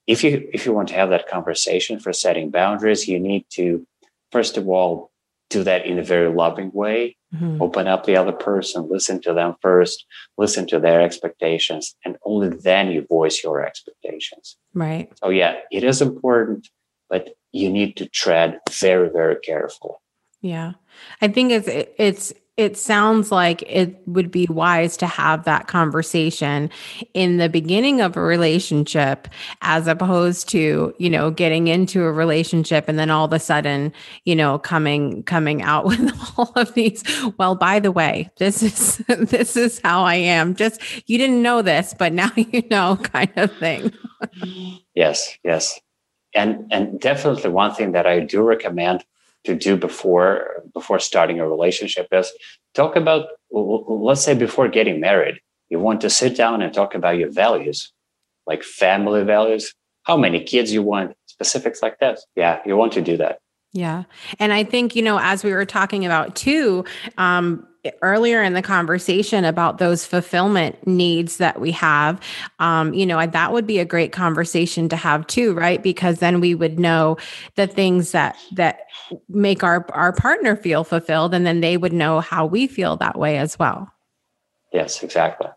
[0.09, 3.85] if you if you want to have that conversation for setting boundaries, you need to
[4.31, 5.11] first of all
[5.51, 7.15] do that in a very loving way.
[7.33, 7.61] Mm-hmm.
[7.61, 10.05] Open up the other person, listen to them first,
[10.35, 14.57] listen to their expectations, and only then you voice your expectations.
[14.73, 15.11] Right.
[15.19, 16.69] So yeah, it is important,
[17.07, 19.97] but you need to tread very, very carefully.
[20.41, 20.73] Yeah.
[21.21, 26.69] I think it's it's it sounds like it would be wise to have that conversation
[27.13, 29.29] in the beginning of a relationship
[29.61, 33.93] as opposed to you know getting into a relationship and then all of a sudden
[34.25, 37.01] you know coming coming out with all of these
[37.37, 40.53] well by the way this is this is how i am.
[40.53, 43.93] Just you didn't know this but now you know kind of thing.
[44.95, 45.79] Yes yes.
[46.35, 49.05] And and definitely one thing that i do recommend
[49.45, 52.31] to do before before starting a relationship is
[52.73, 57.17] talk about let's say before getting married you want to sit down and talk about
[57.17, 57.91] your values
[58.45, 59.73] like family values
[60.03, 63.39] how many kids you want specifics like that yeah you want to do that.
[63.71, 64.03] Yeah.
[64.39, 66.85] And i think you know as we were talking about too
[67.17, 67.65] um
[68.01, 72.19] earlier in the conversation about those fulfillment needs that we have
[72.59, 75.81] um, you know that would be a great conversation to have too right?
[75.81, 77.17] Because then we would know
[77.55, 78.81] the things that that
[79.27, 83.17] make our our partner feel fulfilled and then they would know how we feel that
[83.17, 83.91] way as well.
[84.73, 85.47] Yes exactly.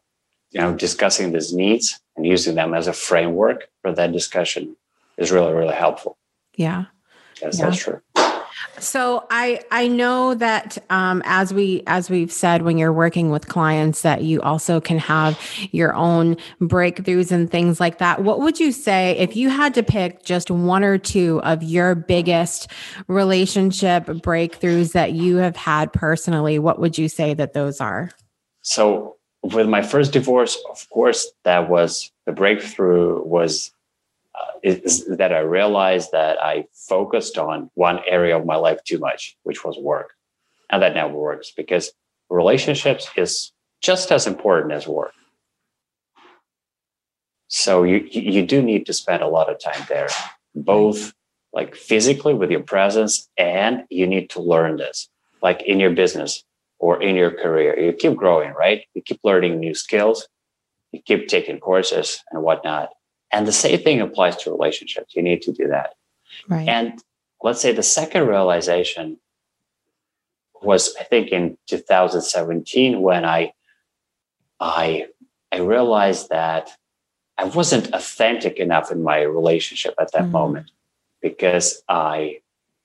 [0.51, 4.77] You know discussing these needs and using them as a framework for that discussion
[5.17, 6.19] is really really helpful.
[6.57, 6.87] Yeah.
[7.41, 7.65] Yes yeah.
[7.65, 8.01] that's true
[8.83, 13.49] so I I know that um, as we as we've said when you're working with
[13.49, 15.39] clients that you also can have
[15.71, 18.23] your own breakthroughs and things like that.
[18.23, 21.95] What would you say if you had to pick just one or two of your
[21.95, 22.71] biggest
[23.07, 26.59] relationship breakthroughs that you have had personally?
[26.59, 28.11] What would you say that those are?
[28.63, 33.73] So with my first divorce, of course, that was the breakthrough was
[34.35, 38.99] uh, is that I realized that I focused on one area of my life too
[38.99, 40.13] much, which was work.
[40.71, 41.93] And that never works because
[42.31, 45.13] relationships is just as important as work.
[47.49, 50.09] So you you do need to spend a lot of time there,
[50.55, 51.13] both
[51.53, 55.11] like physically with your presence, and you need to learn this,
[55.43, 56.45] like in your business
[56.79, 57.79] or in your career.
[57.79, 58.85] You keep growing, right?
[58.95, 60.27] You keep learning new skills,
[60.93, 62.91] you keep taking courses and whatnot.
[63.31, 65.15] And the same thing applies to relationships.
[65.15, 65.95] You need to do that.
[66.49, 66.69] Right.
[66.69, 67.03] And
[67.43, 69.19] let's say the second realization
[70.63, 73.53] was, I think, in 2017 when I,
[74.61, 75.07] I,
[75.51, 76.71] I realized that
[77.39, 80.33] I wasn't authentic enough in my relationship at that mm-hmm.
[80.33, 80.71] moment
[81.21, 82.41] because I,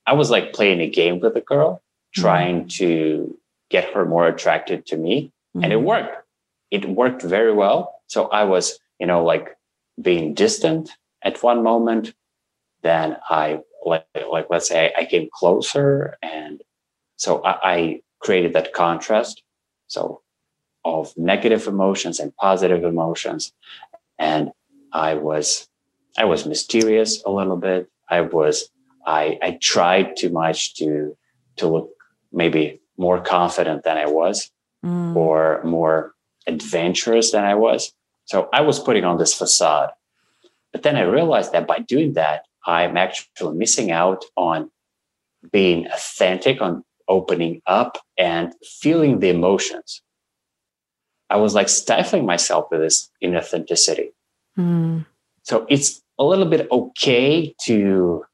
[0.06, 2.22] I was like playing a game with a girl, mm-hmm.
[2.22, 3.38] trying to
[3.70, 5.32] get her more attracted to me.
[5.56, 5.64] Mm-hmm.
[5.64, 5.86] And it mm-hmm.
[5.86, 6.28] worked.
[6.72, 8.02] It worked very well.
[8.08, 9.56] So I was, you know, like
[10.02, 10.92] being distant
[11.24, 12.14] at one moment.
[12.88, 16.62] Then I like, like let's say I came closer and
[17.18, 19.44] so I, I created that contrast.
[19.88, 20.22] So
[20.86, 23.52] of negative emotions and positive emotions.
[24.18, 24.52] And
[24.94, 25.68] I was
[26.18, 27.90] I was mysterious a little bit.
[28.10, 28.70] I was
[29.06, 31.18] I I tried too much to
[31.58, 31.90] to look
[32.32, 34.50] maybe more confident than I was
[34.86, 35.16] mm.
[35.16, 36.14] or more
[36.48, 37.92] adventurous than I was.
[38.26, 39.90] So I was putting on this facade.
[40.72, 44.70] But then I realized that by doing that, I'm actually missing out on
[45.52, 50.02] being authentic, on opening up and feeling the emotions.
[51.30, 54.12] I was like stifling myself with this inauthenticity.
[54.58, 55.06] Mm.
[55.44, 58.26] So it's a little bit okay to,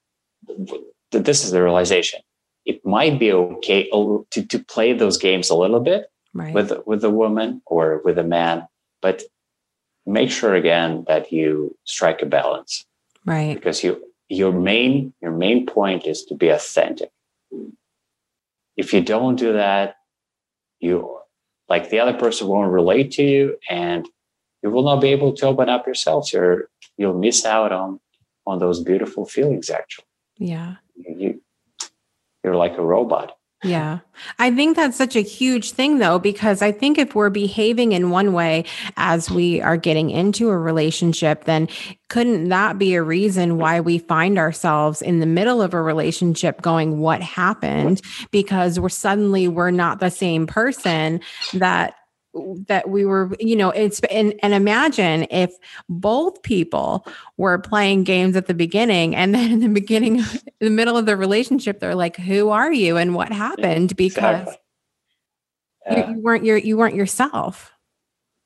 [1.11, 2.21] this is the realization.
[2.65, 6.53] It might be okay to, to play those games a little bit right.
[6.53, 8.67] with, with a woman or with a man,
[9.01, 9.21] but
[10.05, 12.85] make sure again that you strike a balance.
[13.25, 13.53] Right.
[13.53, 14.01] Because you,
[14.33, 17.11] your main, your main point is to be authentic.
[18.75, 19.95] If you don't do that,
[20.79, 21.19] you
[21.69, 24.07] like the other person won't relate to you and
[24.61, 26.33] you will not be able to open up yourself.
[26.33, 27.99] You're you'll miss out on
[28.45, 30.05] on those beautiful feelings actually.
[30.37, 30.75] Yeah.
[30.95, 31.41] You
[32.43, 33.37] you're like a robot.
[33.63, 33.99] Yeah.
[34.39, 38.09] I think that's such a huge thing, though, because I think if we're behaving in
[38.09, 38.65] one way
[38.97, 41.67] as we are getting into a relationship, then
[42.09, 46.61] couldn't that be a reason why we find ourselves in the middle of a relationship
[46.61, 48.01] going, What happened?
[48.31, 51.21] Because we're suddenly we're not the same person
[51.53, 51.95] that
[52.67, 55.53] that we were you know it's and, and imagine if
[55.87, 57.05] both people
[57.37, 60.25] were playing games at the beginning and then in the beginning in
[60.59, 63.95] the middle of the relationship they're like who are you and what happened?
[63.95, 64.57] Because exactly.
[65.85, 66.09] yeah.
[66.09, 67.71] you, you, weren't your you weren't yourself.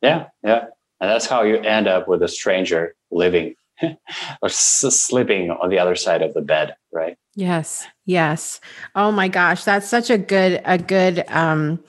[0.01, 0.65] Yeah yeah.
[0.99, 3.55] And that's how you end up with a stranger living
[4.41, 7.17] or sleeping on the other side of the bed right?
[7.35, 8.59] Yes yes.
[8.95, 11.83] Oh my gosh that's such a good a good um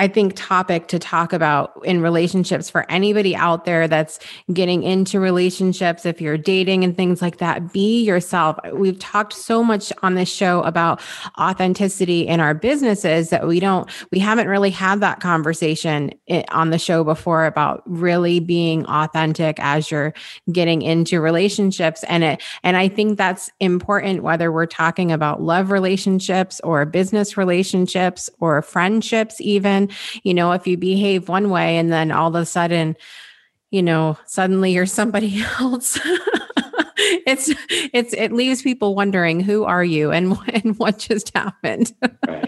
[0.00, 4.20] I think, topic to talk about in relationships for anybody out there that's
[4.52, 8.56] getting into relationships, if you're dating and things like that, be yourself.
[8.72, 11.00] We've talked so much on this show about
[11.38, 16.70] authenticity in our businesses that we don't, we haven't really had that conversation eh, on
[16.70, 20.14] the show before about really being authentic as you're
[20.52, 22.04] getting into relationships.
[22.04, 27.36] And it, and I think that's important, whether we're talking about love relationships or business
[27.36, 29.87] relationships or friendships, even
[30.22, 32.96] you know, if you behave one way and then all of a sudden,
[33.70, 35.98] you know, suddenly you're somebody else.
[37.00, 41.92] it's it's it leaves people wondering who are you and and what just happened.
[42.26, 42.47] right.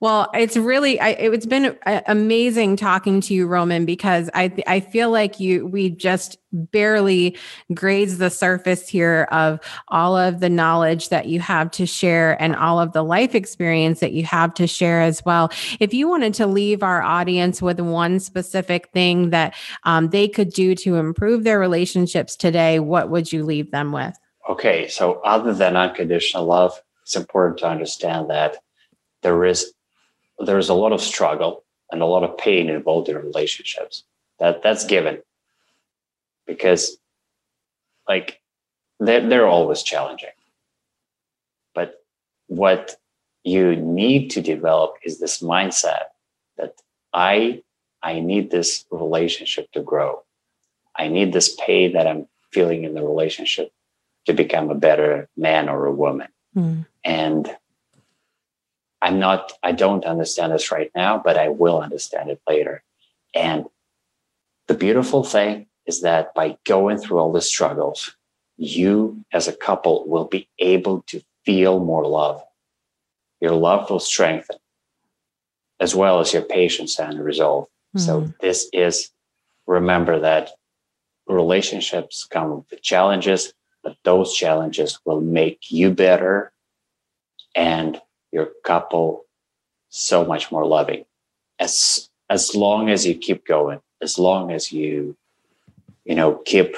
[0.00, 1.76] Well, it's really I, it's been
[2.06, 7.36] amazing talking to you, Roman, because I I feel like you we just barely
[7.74, 12.54] grazed the surface here of all of the knowledge that you have to share and
[12.54, 15.50] all of the life experience that you have to share as well.
[15.80, 19.54] If you wanted to leave our audience with one specific thing that
[19.84, 24.16] um, they could do to improve their relationships today, what would you leave them with?
[24.48, 28.58] Okay, so other than unconditional love, it's important to understand that
[29.26, 29.72] there is
[30.38, 34.04] there is a lot of struggle and a lot of pain involved in relationships.
[34.38, 35.20] That that's given
[36.46, 36.96] because
[38.08, 38.40] like
[39.00, 40.36] they're, they're always challenging.
[41.74, 42.04] But
[42.46, 42.94] what
[43.42, 46.04] you need to develop is this mindset
[46.56, 46.74] that
[47.12, 47.62] I
[48.02, 50.22] I need this relationship to grow.
[50.96, 53.72] I need this pain that I'm feeling in the relationship
[54.26, 56.28] to become a better man or a woman.
[56.54, 56.86] Mm.
[57.04, 57.56] And
[59.02, 62.82] I'm not, I don't understand this right now, but I will understand it later.
[63.34, 63.66] And
[64.66, 68.16] the beautiful thing is that by going through all the struggles,
[68.56, 72.42] you as a couple will be able to feel more love.
[73.40, 74.56] Your love will strengthen
[75.78, 77.66] as well as your patience and resolve.
[77.96, 77.98] Mm-hmm.
[78.00, 79.10] So this is
[79.66, 80.50] remember that
[81.26, 86.52] relationships come with challenges, but those challenges will make you better
[87.54, 88.00] and
[88.36, 89.24] your couple
[89.88, 91.04] so much more loving.
[91.58, 95.16] As as long as you keep going as long as you
[96.04, 96.76] you know keep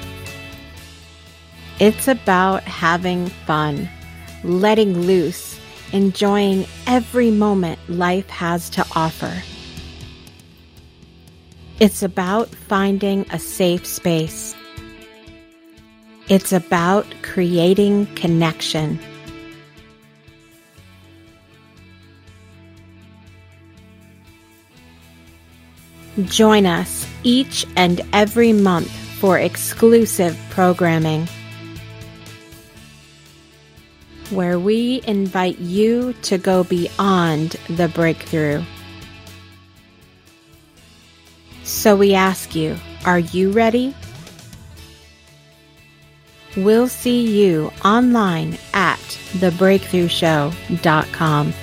[1.78, 3.86] It's about having fun,
[4.42, 5.60] letting loose,
[5.92, 9.42] enjoying every moment life has to offer.
[11.80, 14.54] It's about finding a safe space
[16.30, 19.00] it's about creating connection.
[26.26, 31.26] Join us each and every month for exclusive programming
[34.30, 38.62] where we invite you to go beyond the breakthrough.
[41.64, 43.94] So we ask you, are you ready?
[46.56, 51.54] We'll see you online at thebreakthroughshow.com.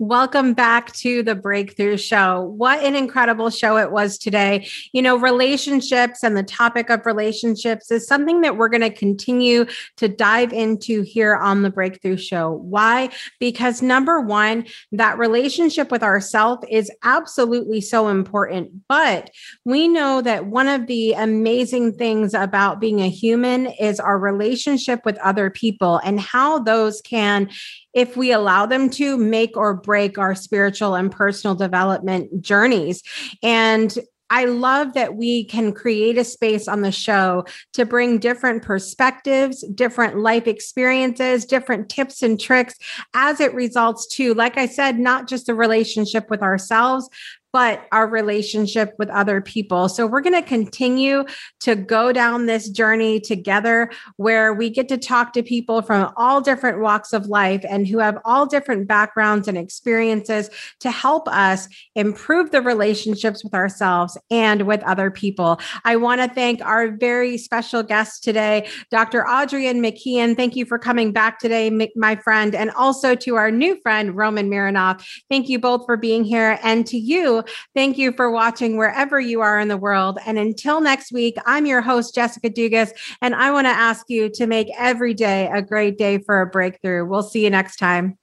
[0.00, 2.42] Welcome back to the Breakthrough Show.
[2.42, 4.68] What an incredible show it was today.
[4.92, 9.66] You know, relationships and the topic of relationships is something that we're going to continue
[9.96, 12.52] to dive into here on the Breakthrough Show.
[12.52, 13.10] Why?
[13.40, 18.70] Because number one, that relationship with ourself is absolutely so important.
[18.86, 19.32] But
[19.64, 25.04] we know that one of the amazing things about being a human is our relationship
[25.04, 27.50] with other people and how those can
[27.94, 33.02] if we allow them to make or break our spiritual and personal development journeys.
[33.42, 33.96] And
[34.28, 39.66] I love that we can create a space on the show to bring different perspectives,
[39.68, 42.74] different life experiences, different tips and tricks
[43.14, 47.08] as it results to, like I said, not just a relationship with ourselves,
[47.52, 49.88] but our relationship with other people.
[49.88, 51.24] So we're going to continue
[51.60, 56.40] to go down this journey together where we get to talk to people from all
[56.40, 61.68] different walks of life and who have all different backgrounds and experiences to help us
[61.94, 65.60] improve the relationships with ourselves and with other people.
[65.84, 69.26] I want to thank our very special guest today, Dr.
[69.26, 70.36] Adrienne McKeon.
[70.36, 74.50] Thank you for coming back today, my friend, and also to our new friend, Roman
[74.50, 75.02] Mironov.
[75.30, 76.58] Thank you both for being here.
[76.62, 77.37] And to you,
[77.74, 80.18] Thank you for watching wherever you are in the world.
[80.26, 84.28] And until next week, I'm your host, Jessica Dugas, and I want to ask you
[84.30, 87.06] to make every day a great day for a breakthrough.
[87.06, 88.18] We'll see you next time.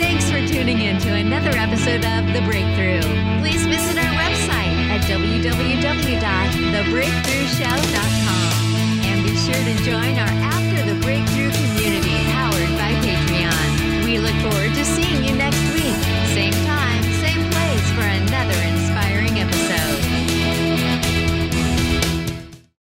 [0.00, 3.00] Thanks for tuning in to another episode of The Breakthrough.
[3.40, 8.01] Please visit our website at www.thebreakthroughshow.com
[9.62, 14.04] forward and join our After the Breakthrough community powered by Patreon.
[14.04, 15.51] We look forward to seeing you next